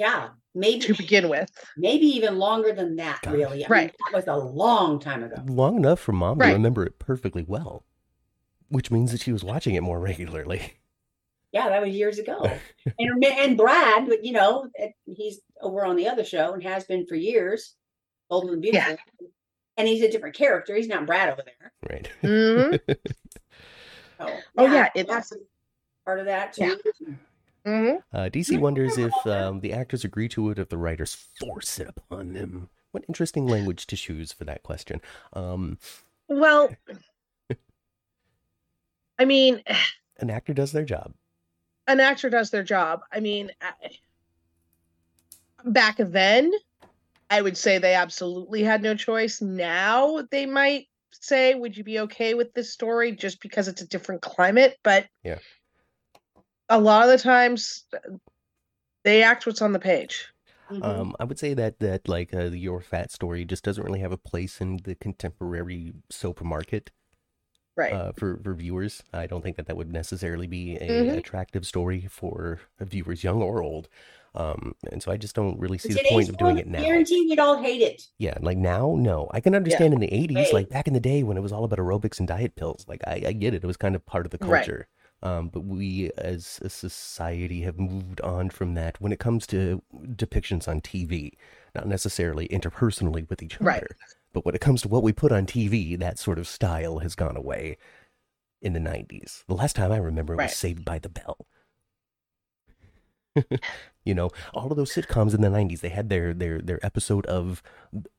[0.00, 1.50] Yeah, maybe to begin with.
[1.76, 3.20] maybe even longer than that.
[3.20, 3.34] Gosh.
[3.34, 3.94] Really, I mean, Right.
[4.10, 5.36] that was a long time ago.
[5.46, 7.84] Long enough for mom to remember it perfectly well,
[8.70, 10.72] which means that she was watching it more regularly.
[11.52, 12.50] Yeah, that was years ago.
[12.98, 14.68] and and Brad, you know,
[15.04, 17.74] he's over on the other show and has been for years.
[18.30, 18.96] Bold and beautiful.
[19.76, 20.74] And he's a different character.
[20.76, 21.72] He's not Brad over there.
[21.90, 22.06] Right.
[22.22, 22.76] hmm
[24.18, 25.32] So, Oh, yeah, it's
[26.06, 26.78] part of that too.
[27.64, 31.78] Hmm Uh, DC wonders if um, the actors agree to it if the writers force
[31.78, 32.68] it upon them.
[32.92, 35.00] What interesting language to choose for that question.
[35.32, 35.78] Um,
[36.28, 36.70] Well,
[39.18, 39.62] I mean,
[40.18, 41.14] An actor does their job.
[41.86, 43.00] an actor does their job.
[43.12, 43.72] I mean, I-
[45.64, 46.52] back then,
[47.30, 49.40] I would say they absolutely had no choice.
[49.40, 53.86] Now they might say, "Would you be okay with this story?" Just because it's a
[53.86, 55.38] different climate, but Yeah.
[56.70, 57.84] A lot of the times
[59.04, 60.28] they act what's on the page.
[60.70, 60.84] Mhm.
[60.84, 64.12] Um, I would say that that like uh, your fat story just doesn't really have
[64.12, 66.90] a place in the contemporary soap market.
[67.76, 67.92] Right.
[67.94, 69.02] uh, for for viewers.
[69.12, 71.16] I don't think that that would necessarily be a Mhm.
[71.16, 73.88] attractive story for viewers, young or old.
[74.34, 76.82] Um, and so I just don't really see the point of doing it now.
[76.82, 78.06] Guarantee we'd all hate it.
[78.18, 79.28] Yeah, like now, no.
[79.32, 80.52] I can understand in the '80s, Right.
[80.52, 82.84] like back in the day when it was all about aerobics and diet pills.
[82.86, 84.62] Like I, I get it; it was kind of part of the Right.
[85.22, 89.82] Um, but we, as a society, have moved on from that when it comes to
[90.16, 91.32] depictions on TV.
[91.74, 93.84] Not necessarily interpersonally with each other, Right.
[94.32, 97.14] but when it comes to what we put on TV, that sort of style has
[97.14, 97.76] gone away
[98.62, 99.44] in the '90s.
[99.46, 100.44] The last time I remember it Right.
[100.50, 101.46] was Saved by the Bell.
[104.04, 107.26] you know, all of those sitcoms in the '90s, they had their their their episode
[107.26, 107.62] of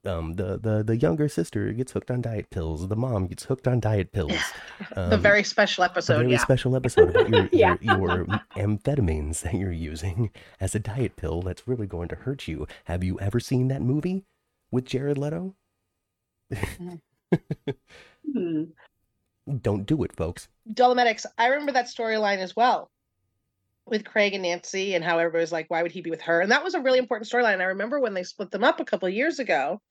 [0.05, 3.67] um the the the younger sister gets hooked on diet pills, the mom gets hooked
[3.67, 4.37] on diet pills.
[4.95, 6.37] the Um, very special a episode, very yeah.
[6.39, 7.77] special episode about your, Yeah.
[7.81, 8.25] your your
[8.55, 12.67] amphetamines that you're using as a diet pill that's really going to hurt you.
[12.85, 14.25] Have you ever seen that movie
[14.71, 15.55] with Jared Leto?
[18.33, 18.63] Hmm.
[19.61, 20.47] Don't do it, folks.
[20.73, 22.91] Dolomitics, I remember that storyline as well
[23.85, 26.41] with Craig and Nancy and how everybody was like, why would he be with her?
[26.41, 27.59] And that was a really important storyline.
[27.59, 29.81] I remember when they split them up a couple of years ago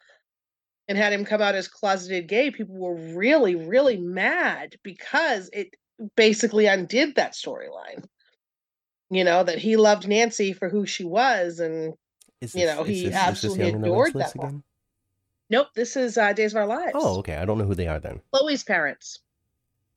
[0.88, 5.74] and had him come out as closeted gay, people were really, really mad because it
[6.16, 8.04] basically undid that storyline.
[9.10, 11.58] You know, that he loved Nancy for who she was.
[11.58, 11.94] And
[12.40, 14.62] Is You know, he is absolutely adored that again?
[15.50, 16.92] nope, this is uh, Days of Our Lives.
[16.94, 17.34] Oh, okay.
[17.34, 18.20] I don't know who they are then.
[18.32, 19.18] Chloe's parents.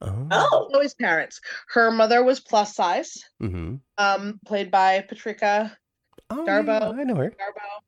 [0.04, 0.28] Oh.
[0.32, 1.40] Oh, Chloe's parents.
[1.70, 3.76] Her mother was plus size, Mm-hmm.
[3.98, 5.76] um, played by Patrika
[6.30, 6.80] Oh, Darbo.
[6.96, 7.30] yeah, I know her.
[7.32, 7.82] Garbo.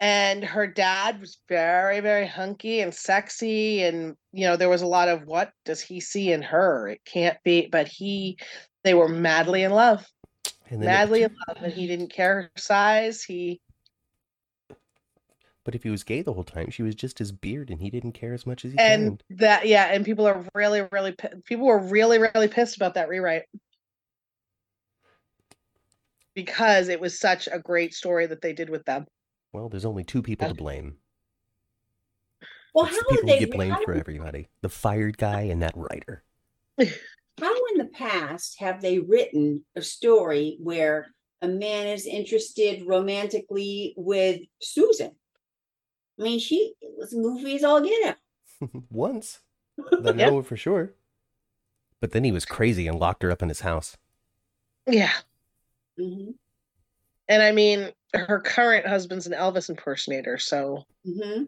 [0.00, 3.82] And her dad was very, very hunky and sexy.
[3.84, 6.88] And, you know, there was a lot of what does he see in her?
[6.88, 7.68] It can't be.
[7.68, 8.36] But he,
[8.82, 10.06] they were madly in love,
[10.68, 11.58] And then it- madly in love.
[11.62, 13.22] And he didn't care her size.
[13.22, 13.60] He,
[15.64, 17.90] but if he was gay the whole time, she was just his beard, and he
[17.90, 18.84] didn't care as much as he did.
[18.86, 19.40] and cared.
[19.40, 19.86] that, yeah.
[19.86, 23.44] And people are really, really, people were really, really pissed about that rewrite
[26.34, 29.06] because it was such a great story that they did with them.
[29.52, 30.96] Well, there's only two people to blame.
[32.74, 33.38] well, It's how the would people they?
[33.38, 34.48] get blamed for everybody.
[34.62, 36.24] The fired guy and that writer.
[36.78, 41.06] how in the past have they written a story where
[41.40, 45.12] a man is interested romantically with Susan?
[46.18, 48.16] I mean, she was goofy as all get out.
[48.90, 49.40] Once.
[49.76, 50.28] That I Yep.
[50.30, 50.92] know for sure.
[52.00, 53.96] But then he was crazy and locked her up in his house.
[54.86, 55.12] Yeah.
[55.98, 56.30] hmm
[57.28, 60.38] And I mean, her current husband's an Elvis impersonator.
[60.38, 61.44] So, hmm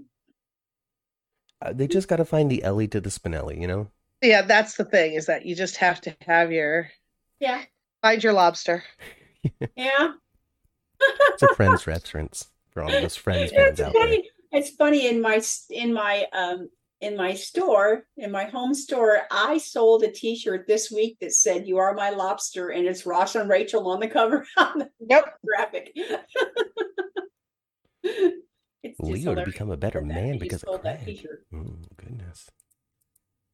[1.62, 3.88] Uh, they just got to find the Ellie to the Spinelli, you know?
[4.22, 6.90] yeah, that's the thing is that you just have to have your
[7.38, 7.62] Yeah,
[8.02, 8.82] find your lobster.
[9.76, 10.12] yeah.
[11.32, 14.18] It's a Friends reference for all of us Friends fans out there.
[14.50, 14.60] Funny.
[14.62, 16.68] It's funny in my in my um
[17.00, 19.22] in my store in my home store.
[19.30, 23.34] I sold a T-shirt this week that said "You are my lobster" and it's Ross
[23.34, 25.34] and Rachel on the cover on the Yep.
[25.44, 25.92] graphic.
[28.02, 31.44] it's just Leo to become a better man you because of sold that T-shirt.
[31.54, 32.48] Oh, goodness.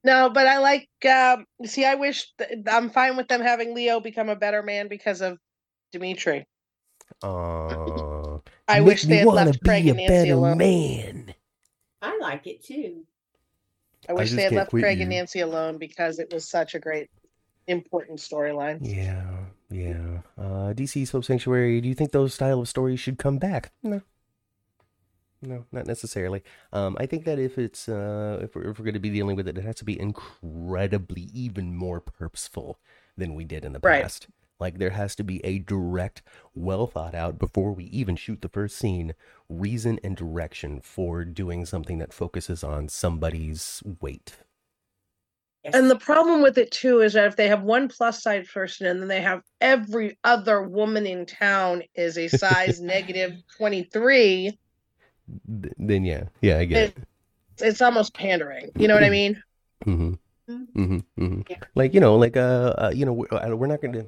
[0.05, 4.01] No, but I like um see I wish th- I'm fine with them having Leo
[4.01, 5.39] become a better man because of
[5.93, 6.47] Dimitri.
[7.23, 7.69] Aw.
[8.73, 10.59] I Make wish they had wanna left Craig be and a Nancy better alone.
[10.59, 11.35] man.
[12.01, 13.05] I like it too.
[14.09, 15.11] I wish just they had left quit Craig and.
[15.11, 17.09] Nancy alone because it was such a great
[17.69, 18.79] important storyline.
[18.83, 19.25] Yeah,
[19.71, 20.19] yeah.
[20.37, 23.71] Uh, DC Soap Sanctuary, do you think those style of stories should come back?
[23.83, 24.03] No.
[25.45, 26.43] No, not necessarily.
[26.73, 29.35] Um, I think that if it's uh, if we're, if we're going to be dealing
[29.35, 32.79] with it, it has to be incredibly even more purposeful
[33.17, 34.03] than we did in the Right.
[34.03, 34.29] past.
[34.63, 36.23] Like there has to be a direct,
[36.55, 39.13] well thought out before we even shoot the first scene,
[39.49, 44.37] reason and direction for doing something that focuses on somebody's weight.
[45.65, 48.87] And the problem with it too is that if they have one plus size person
[48.87, 52.79] and then they have every other woman in town is a size
[53.57, 54.59] 23,
[55.49, 56.97] Then yeah, yeah, I get it.
[57.59, 58.71] it's almost pandering.
[58.77, 59.43] You know what I mean?
[59.87, 60.13] Mm-hmm.
[60.53, 60.67] Mhm.
[60.77, 61.25] Mm-hmm.
[61.25, 61.41] mm-hmm.
[61.49, 61.57] Yeah.
[61.75, 64.07] Like you know, like uh, uh you know, we're, uh, we're not going to.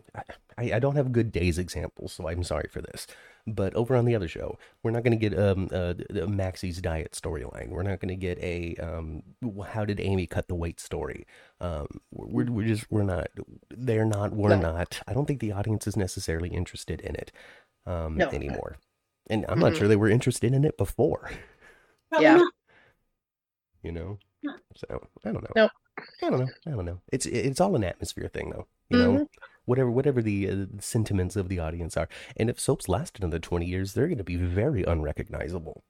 [0.56, 3.06] I, I don't have good days examples, so I'm sorry for this.
[3.46, 6.80] But over on the other show, we're not going to get um uh, the Maxie's
[6.80, 7.68] diet storyline.
[7.70, 9.22] We're not going to get a um
[9.68, 11.26] how did Amy cut the weight story.
[11.60, 13.28] Um, we're we're just we're not.
[13.70, 14.32] They're not.
[14.32, 14.72] We're No.
[14.72, 15.00] not.
[15.06, 17.32] I don't think the audience is necessarily interested in it
[17.86, 18.28] um No.
[18.30, 18.76] anymore.
[19.28, 19.76] And I'm not Mhm.
[19.78, 21.30] sure they were interested in it before.
[22.18, 22.40] Yeah.
[23.82, 24.18] You know.
[24.76, 24.86] So
[25.26, 25.50] I don't know.
[25.54, 25.70] Nope.
[26.22, 26.48] I don't know.
[26.66, 27.00] I don't know.
[27.12, 28.66] It's it's all an atmosphere thing, though.
[28.90, 29.28] You know,
[29.64, 33.66] whatever whatever the uh, sentiments of the audience are, and if soaps last another twenty
[33.66, 35.84] years, they're going to be very unrecognizable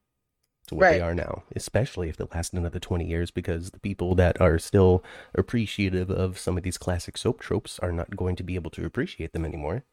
[0.68, 1.42] to what they are now.
[1.57, 5.02] Especially if they last another twenty years, because the people that are still
[5.34, 8.84] appreciative of some of these classic soap tropes are not going to be able to
[8.84, 9.84] appreciate them anymore,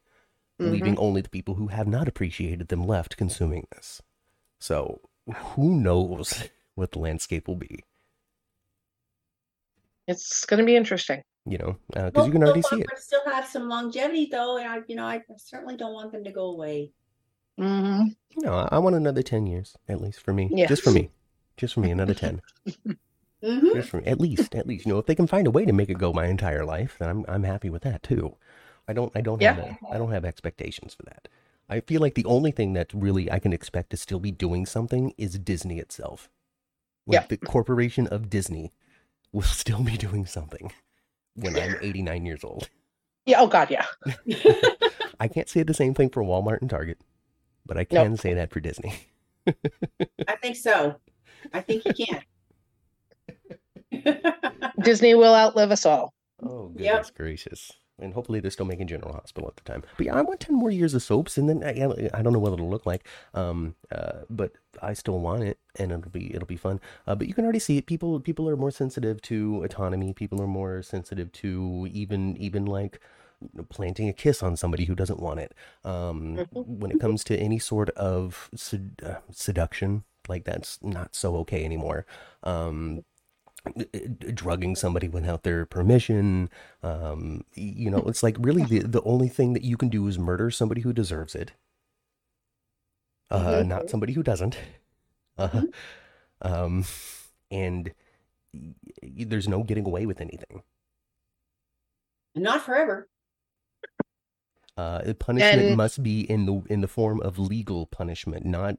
[0.60, 0.70] Mhm.
[0.72, 4.02] leaving only the people who have not appreciated them left consuming this.
[4.60, 5.00] So
[5.54, 7.80] who knows what the landscape will be?
[10.08, 11.22] It's going to be interesting.
[11.46, 12.86] You know, because Well, you can already soap see it.
[12.88, 16.22] operas Still have some longevity though, and I, you know, I certainly don't want them
[16.24, 16.92] to go away.
[17.58, 18.02] hmm
[18.36, 20.50] No, I- I want another 10 years, at least for me.
[20.52, 20.66] Yeah.
[20.66, 21.10] Just for me.
[21.56, 22.40] Just for me, another 10.
[23.42, 24.06] hmm Just for me.
[24.06, 24.86] At least, at least.
[24.86, 26.96] You know, if they can find a way to make it go my entire life,
[26.98, 28.36] then I'm I'm happy with that too.
[28.88, 29.76] I don't I don't have Yeah.
[29.90, 31.28] a, I don't have expectations for that.
[31.68, 34.64] I feel like the only thing that really I can expect to still be doing
[34.66, 36.28] something is Disney itself.
[37.06, 37.26] Like Yeah.
[37.28, 38.72] the corporation of Disney
[39.32, 40.72] will still be doing something
[41.34, 42.68] when I'm 89 years old.
[43.26, 43.40] Yeah.
[43.40, 43.70] Oh God.
[43.70, 43.86] Yeah.
[45.20, 46.98] I can't say the same thing for Walmart and Target,
[47.64, 48.06] but I Nope.
[48.06, 48.94] can say that for Disney.
[50.28, 50.96] I think so.
[51.52, 52.22] I think you can.
[54.82, 56.12] Disney will outlive us all.
[56.42, 57.14] Oh goodness Yep.
[57.14, 57.70] gracious!
[58.02, 59.82] And hopefully they're still making General Hospital at the time.
[59.96, 62.38] But yeah, I want ten more years of soaps, and then I, I don't know
[62.38, 63.06] what it'll look like.
[63.34, 66.80] Um, uh, but I still want it, and it'll be it'll be fun.
[67.06, 67.86] Uh, but you can already see it.
[67.86, 70.12] People people are more sensitive to autonomy.
[70.12, 73.00] People are more sensitive to even even like
[73.70, 75.52] planting a kiss on somebody who doesn't want it.
[75.84, 76.66] Um, Mhm.
[76.80, 81.64] when it comes to any sort of sed- uh, seduction, like that's not so okay
[81.64, 82.06] anymore.
[82.44, 83.04] Um,
[84.34, 86.50] drugging somebody without their permission.
[86.82, 90.18] Um, you know, it's like really the, the only thing that you can do is
[90.18, 91.52] murder somebody who deserves it,
[93.30, 93.66] uh, Mhm.
[93.68, 94.58] not somebody who doesn't.
[95.38, 95.62] Uh,
[96.42, 96.84] um,
[97.50, 97.92] and
[98.52, 100.62] y- y- there's no getting away with anything.
[102.34, 103.08] Not forever.
[104.74, 108.78] Uh, the punishment And- must be in the in the form of legal punishment, not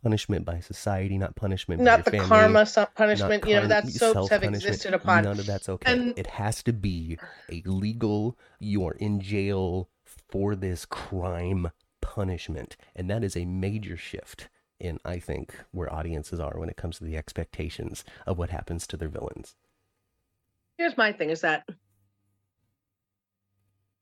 [0.00, 2.28] punishment by society, not punishment by Not the family.
[2.28, 2.64] karma
[2.94, 3.44] punishment.
[3.48, 5.24] You know that soaps have existed upon.
[5.24, 5.92] None of that's okay.
[5.92, 7.18] And- it has to be
[7.50, 8.38] a legal.
[8.60, 15.00] You are in jail for this crime punishment, and that is a major shift in
[15.04, 18.96] I think where audiences are when it comes to the expectations of what happens to
[18.96, 19.56] their villains.
[20.78, 21.68] Here's my thing: is that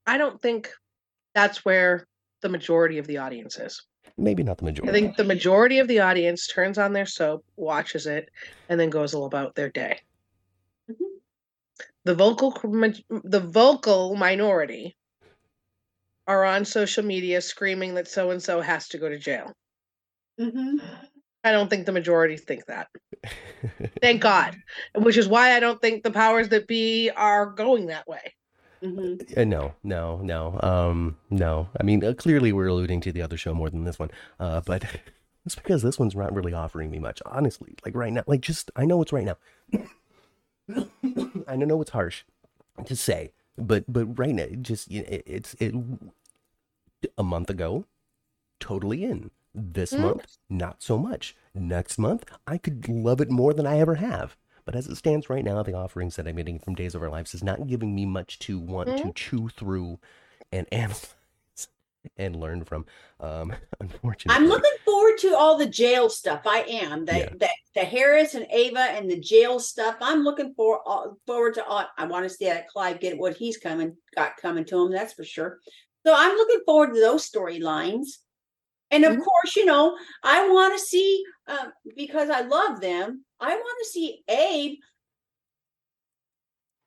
[0.07, 0.71] I don't think
[1.35, 2.07] that's where
[2.43, 3.83] the majority of the audience is.
[4.17, 4.91] Maybe not the majority.
[4.91, 8.29] I think the majority of the audience turns on their soap, watches it,
[8.69, 10.01] and then goes about their day.
[10.91, 10.97] Mhm.
[12.05, 12.51] The vocal
[13.11, 14.97] the vocal minority
[16.27, 19.53] are on social media screaming that so and so has to go to jail.
[20.39, 20.79] hmm
[21.43, 22.89] I don't think the majority think that.
[24.03, 24.57] Thank God.
[24.95, 28.35] Which is why I don't think the powers that be are going that way.
[28.83, 31.69] Hmm Uh, no, no, no, um, no.
[31.79, 34.61] I mean, uh, clearly we're alluding to the other show more than this one, uh,
[34.65, 34.85] but
[35.47, 37.75] it's because this one's not really offering me much, honestly.
[37.85, 39.37] Like right now, like just I know it's right now.
[41.49, 42.25] I don't know it's harsh
[42.85, 45.75] to say, but but right now, it just you know, it, it's it.
[47.19, 47.85] A month ago,
[48.61, 49.31] totally in.
[49.55, 50.01] This Mhm.
[50.01, 51.37] month, not so much.
[51.55, 54.37] Next month, I could love it more than I ever have.
[54.65, 57.11] But as it stands right now, the offerings that I'm getting from Days of Our
[57.11, 59.99] Lives is not giving me much to want to chew through
[60.53, 61.15] and analyze
[62.17, 62.87] and learn from.
[63.21, 66.43] Um, unfortunately, I'm looking forward to all the jail stuff.
[66.47, 67.29] I am the Yeah.
[67.39, 69.97] the, the Harris and Ava and the jail stuff.
[70.01, 71.87] I'm looking for all, forward to all.
[71.99, 74.93] I want to see that Clyde get what he's coming got coming to him.
[74.93, 75.59] That's for sure.
[76.07, 78.19] So I'm looking forward to those storylines.
[78.91, 79.23] And of Mhm.
[79.25, 83.25] course, you know, I want to see um, because I love them.
[83.41, 84.79] I want to see Abe.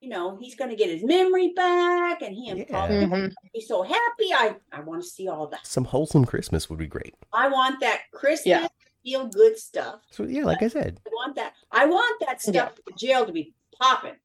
[0.02, 3.08] You know, he's going to get his memory back, and he and Paul Yeah.
[3.08, 3.34] Mhm.
[3.54, 4.34] be so happy.
[4.34, 5.66] I I want to see all that.
[5.66, 7.16] some wholesome Christmas would be great.
[7.32, 8.68] I want that Christmas Yeah.
[9.04, 10.02] feel good stuff.
[10.12, 11.54] So yeah, like I said, I want that.
[11.72, 12.66] I want that stuff Yeah.
[12.66, 14.16] at the jail to be popping.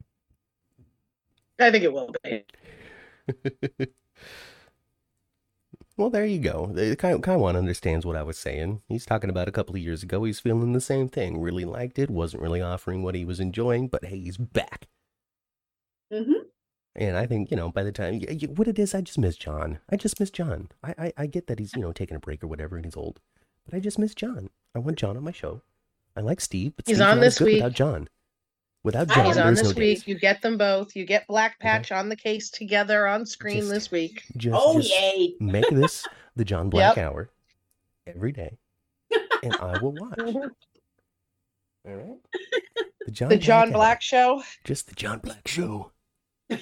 [1.61, 2.45] I think it will be.
[5.99, 6.73] well, there you go.
[6.97, 8.81] Kaiwan understands what I was saying.
[8.89, 10.25] He's talking about a couple of years ago.
[10.25, 11.41] He's feeling the same thing.
[11.41, 12.09] Really liked it.
[12.11, 14.87] Wasn't really offering what he was enjoying, but hey, he's back.
[16.13, 16.33] hmm
[16.95, 18.21] And I think, you know, by the time,
[18.57, 19.79] what it is, I just miss John.
[19.91, 20.69] I just miss John.
[20.83, 22.97] I, I, I get that he's, you know, taking a break or whatever and he's
[22.97, 23.21] old,
[23.65, 24.49] but I just miss John.
[24.75, 25.63] I want John on my show.
[26.17, 27.55] I like Steve, but He's Steve's on this week.
[27.57, 28.09] without John.
[28.85, 29.77] Without John, He's on this no week.
[29.77, 30.07] days.
[30.09, 30.95] You get them both.
[30.97, 34.23] You get Black Patch on the case together on screen Just- this week.
[34.37, 35.35] Just, Oh just yay!
[35.41, 36.07] make this
[36.37, 37.05] the John Black Yep.
[37.07, 37.31] hour
[38.07, 38.57] every day,
[39.43, 40.19] and I will watch.
[41.87, 42.17] All right.
[43.07, 43.73] The John, The John hour.
[43.73, 44.43] Black show.
[44.65, 45.93] Just the John Black show.
[46.51, 46.59] You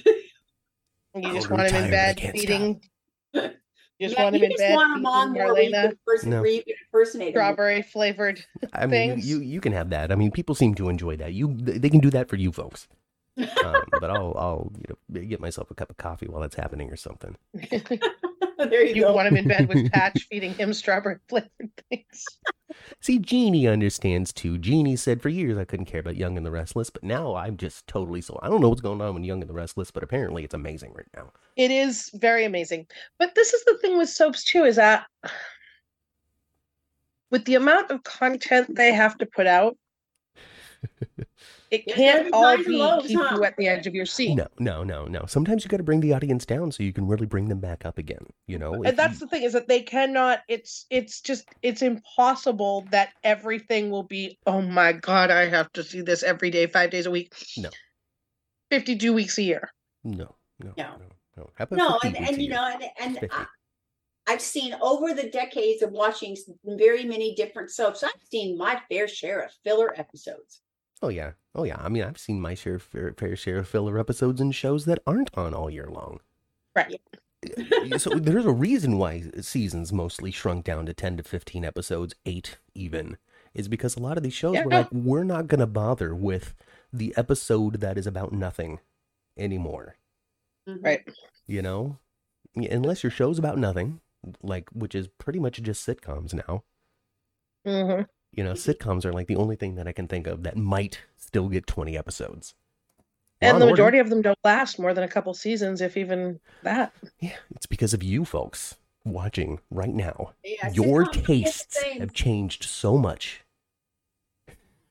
[1.16, 2.80] I'm just want him in bed can't feeding.
[3.98, 5.62] You just Yeah, want him you in just bed want him feeding on more where
[5.62, 6.42] you can person, No.
[6.42, 7.32] where you can impersonate him.
[7.32, 8.44] strawberry flavored.
[8.72, 9.28] I mean, things.
[9.30, 10.12] you you can have that.
[10.12, 11.32] I mean, people seem to enjoy that.
[11.32, 12.88] You they can do that for you folks.
[13.38, 16.90] Um, but I'll I'll you know get myself a cup of coffee while that's happening
[16.90, 17.36] or something.
[18.58, 19.12] there you, You go.
[19.14, 22.24] want him in bed with Patch feeding him strawberry flavored things.
[23.00, 24.58] See, Jeannie understands too.
[24.58, 27.56] Jeannie said for years I couldn't care about Young and the Restless, but now I'm
[27.56, 28.38] just totally so.
[28.42, 30.92] I don't know what's going on with Young and the Restless, but apparently it's amazing
[30.94, 31.32] right now.
[31.56, 32.86] It is very amazing.
[33.18, 35.06] But this is the thing with soaps too, is that
[37.30, 39.76] with the amount of content they have to put out,
[41.70, 43.36] it can't all be lows, keep huh?
[43.36, 44.34] you at the edge of your seat.
[44.34, 45.24] No, no, no, no.
[45.26, 47.84] Sometimes you got to bring the audience down so you can really bring them back
[47.84, 48.24] up again.
[48.46, 51.82] You know, and that's you- the thing is that they cannot it's it's just it's
[51.82, 56.66] impossible that everything will be oh my god i have to see this every day
[56.66, 57.70] five days a week No.
[58.70, 59.70] 52 weeks a year
[60.04, 60.96] no, no, no, No.
[61.36, 61.50] no.
[61.56, 62.54] How about no, and, weeks and a you year?
[62.56, 63.46] know, and, and I,
[64.28, 68.02] I've seen over the decades of watching very many different soaps.
[68.02, 70.62] I've seen my fair share of filler episodes.
[71.02, 71.76] Oh yeah, oh yeah.
[71.80, 75.02] I mean, I've seen my share, fair, fair share of filler episodes and shows that
[75.06, 76.20] aren't on all year long.
[76.74, 77.00] Right.
[77.98, 82.58] So there's a reason why seasons mostly shrunk down to ten to fifteen episodes, eight
[82.74, 83.18] even,
[83.54, 84.78] is because a lot of these shows were Yeah.
[84.78, 86.54] like, we're not gonna bother with
[86.92, 88.80] the episode that is about nothing
[89.36, 89.96] anymore.
[90.68, 90.82] Mhm.
[90.84, 91.08] right
[91.46, 91.98] You know,
[92.56, 94.00] unless your show's about nothing,
[94.42, 96.64] like which is pretty much just sitcoms now.
[97.64, 98.02] hmm
[98.36, 101.00] You know, sitcoms are like the only thing that I can think of that might
[101.16, 102.54] still get twenty episodes.
[103.42, 105.96] Law and the Order- majority of them don't last more than a couple seasons if
[105.96, 110.32] even that Yeah, it's because of you folks watching right now.
[110.44, 113.42] Yeah, Your sitcoms can't tastes have changed so much.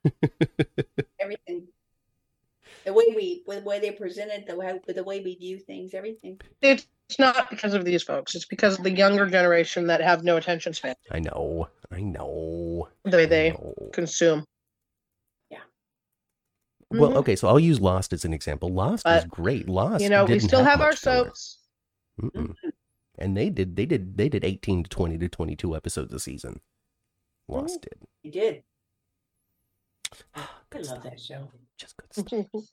[1.20, 1.68] everything.
[2.86, 6.40] The way we, the way they presented, the way, the way we view things, everything.
[6.62, 6.86] it's
[7.20, 10.74] not because of these folks it's because of the younger generation that have no attention
[10.74, 11.68] span I know.
[11.92, 12.90] I know.
[13.04, 13.74] the way they know.
[13.94, 14.46] consume
[15.52, 15.60] Yeah.
[16.90, 17.16] Well, Mhm.
[17.18, 18.70] okay, so I'll use Lost as an example.
[18.70, 19.68] Lost is great.
[19.70, 21.60] Lost, you know we didn't still have our soaps
[22.22, 22.32] Mm-mm.
[22.32, 22.70] Mm-hmm.
[23.18, 26.60] And they did, they did, they did eighteen to twenty to twenty-two episodes a season.
[27.48, 28.00] Lost mm-hmm.
[28.00, 28.08] did.
[28.24, 28.64] You did.
[30.36, 31.50] Ah, I love that show.
[31.78, 32.64] Just good stuff.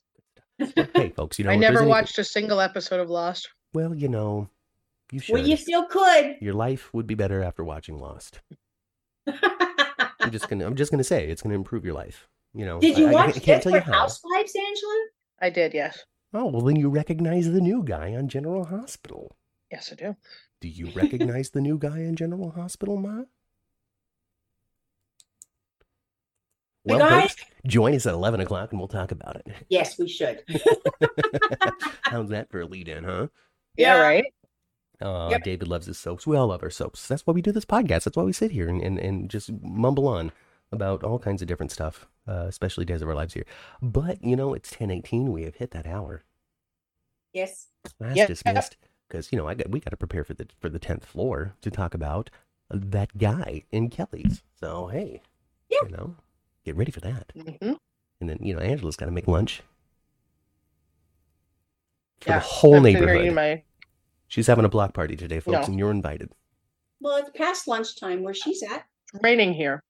[0.75, 3.09] Good hey, folks, you know i if there's never any- watched a single episode of
[3.09, 4.49] lost Well, you know,
[5.11, 5.33] you should.
[5.33, 6.37] Well, you still could.
[6.41, 8.39] Your life would be better after watching Lost.
[9.27, 12.27] I'm just gonna, I'm just gonna say it's gonna improve your life.
[12.53, 13.93] You know, Did you I, I watch can't- I can't tell you how.
[13.93, 15.05] Housewives, Angela?
[15.39, 16.05] i did yes
[16.35, 19.35] Oh, well, then you recognize the new guy on General Hospital.
[19.71, 20.15] yes i do
[20.61, 23.23] Do you recognize the new guy on General Hospital, Ma?
[26.85, 29.47] The Well, guy- folks, join us at 11 o'clock and we'll talk about it.
[29.69, 30.43] Yes, we should.
[32.01, 33.27] How's that for a lead in, huh?
[33.77, 34.01] yeah, Yeah.
[34.01, 34.25] right
[35.03, 35.43] Uh, Yep.
[35.43, 36.25] David loves his soaps.
[36.25, 37.07] We all love our soaps.
[37.07, 38.05] That's why we do this podcast.
[38.05, 40.31] That's why we sit here and, and, and just mumble on
[40.71, 43.45] about all kinds of different stuff, uh, especially Days of Our Lives here.
[43.81, 45.31] But, you know, it's 1018.
[45.31, 46.23] We have hit that hour.
[47.33, 47.67] Yes.
[47.99, 48.27] Class Yep.
[48.27, 48.77] dismissed.
[49.07, 51.53] Because, you know, I got we got to prepare for the for the 10th floor
[51.61, 52.29] to talk about
[52.69, 54.41] that guy in Kelly's.
[54.59, 55.21] So, hey,
[55.69, 55.79] Yeah.
[55.83, 56.15] you know,
[56.63, 57.31] get ready for that.
[57.35, 57.73] hmm
[58.19, 59.61] And then, you know, Angela's got to make lunch
[62.21, 63.33] for Yeah, the whole I'm neighborhood.
[63.33, 63.63] my
[64.33, 65.61] She's having a block party today, folks, No.
[65.65, 66.31] and you're invited.
[66.99, 68.83] Well, it's past lunchtime where she's at.
[69.13, 69.83] It's raining here.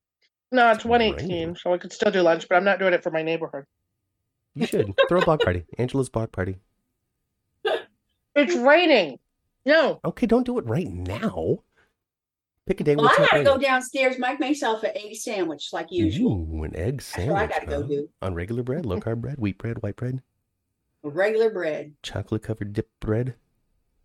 [0.51, 1.55] No, it's It's one raining.
[1.55, 3.63] so I could still do lunch, but I'm not doing it for my neighborhood.
[4.53, 5.63] You should throw a block party.
[5.77, 6.57] Angela's block party.
[8.35, 9.19] It's raining.
[9.65, 11.59] No, Okay, don't do it right now.
[12.65, 13.65] Pick a day Well, where I not gotta go raining.
[13.65, 16.49] downstairs, make myself an egg sandwich like usual.
[16.53, 17.29] Ooh, an egg sandwich.
[17.29, 17.51] That's what I sandwich.
[17.53, 17.87] gotta go huh?
[17.87, 18.09] do.
[18.21, 20.21] On regular bread, low carb bread, wheat bread, white bread,
[21.01, 21.93] Regular bread.
[22.03, 23.35] chocolate covered dip bread.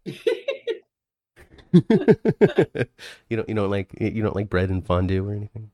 [1.73, 5.71] you don't you don't like you don't like bread and fondue or anything?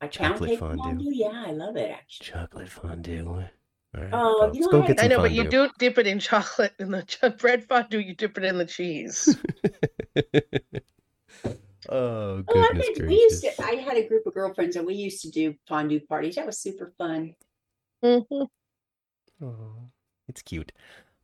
[0.00, 0.82] I Chocolate fondue.
[0.82, 1.10] fondue.
[1.12, 2.26] Yeah, I love it actually.
[2.26, 3.26] Chocolate fondue.
[3.26, 4.90] All right, Oh, folks, you know go what?
[4.90, 7.98] I some know, but you don't dip it in chocolate in the ch- bread fondue.
[7.98, 9.36] You dip it in the cheese.
[11.88, 13.64] oh Oh, I goodness we used to.
[13.64, 16.36] I had a group of girlfriends and we used to do fondue parties.
[16.36, 17.34] That was super fun.
[18.04, 18.48] Mhm.
[19.42, 19.90] Oh,
[20.28, 20.72] it's cute.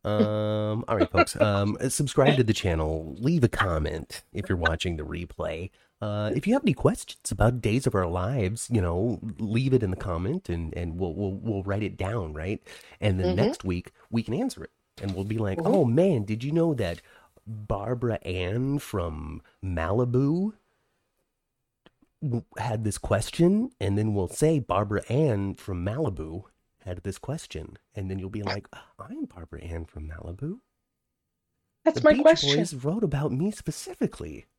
[0.05, 1.35] Um, all right, folks.
[1.41, 3.15] Um, subscribe to the channel.
[3.19, 5.71] Leave a comment if you're watching the replay.
[6.01, 9.81] Uh, if you have any questions about Days of Our Lives, you know, leave it
[9.81, 12.61] in the comment, and and we'll we'll we'll write it down, right?
[13.01, 13.37] And then Mhm.
[13.37, 15.65] next week we can answer it, and we'll be like, Mhm.
[15.65, 17.01] "Oh man, did you know that
[17.47, 20.53] Barbara Ann from Malibu
[22.57, 26.43] had this question?" And then we'll say Barbara Ann from Malibu
[26.85, 28.67] had this question, and then you'll be like,
[28.99, 30.59] "I'm Barbara Ann from Malibu."
[31.83, 32.57] That's the my Beach question.
[32.57, 34.45] Boys wrote about me specifically.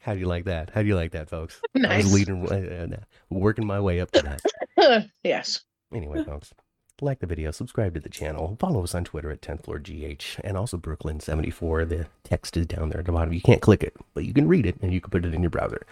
[0.00, 0.70] How do you like that?
[0.70, 1.60] How do you like that, folks?
[1.74, 2.04] I Nice.
[2.04, 2.96] was leading, uh, uh,
[3.28, 5.08] working my way up to that.
[5.24, 5.62] yes.
[5.92, 6.52] Anyway, folks,
[7.00, 10.40] like the video, subscribe to the channel, follow us on Twitter at 10th Floor GH,
[10.44, 11.88] and also Brooklyn74.
[11.88, 13.32] The text is down there at the bottom.
[13.34, 15.42] You can't click it, but you can read it and you can put it in
[15.42, 15.84] your browser.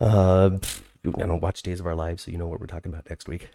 [0.00, 0.58] Uh,
[1.04, 3.08] pff, I don't watch Days of Our Lives, so you know what we're talking about
[3.08, 3.50] next week.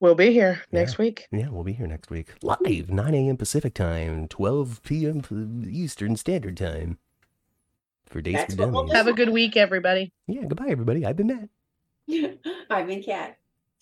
[0.00, 1.28] We'll be here next week.
[1.30, 2.30] Yeah, we'll be here next week.
[2.42, 3.36] Live, 9 a.m.
[3.36, 5.64] Pacific time, 12 p.m.
[5.70, 6.98] Eastern Standard Time.
[8.06, 8.92] For Days That's for we'll Dummies.
[8.94, 10.12] Have a good week, everybody.
[10.26, 11.06] Yeah, goodbye, everybody.
[11.06, 11.48] I've been Matt,
[12.70, 13.38] I've been Cat.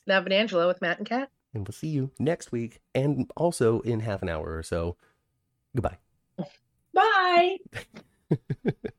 [0.07, 1.31] Nav and Angela with Matt and Kat.
[1.55, 4.97] and we'll see you next week and also in half an hour or so.
[5.75, 5.97] Goodbye.
[6.93, 7.57] Bye.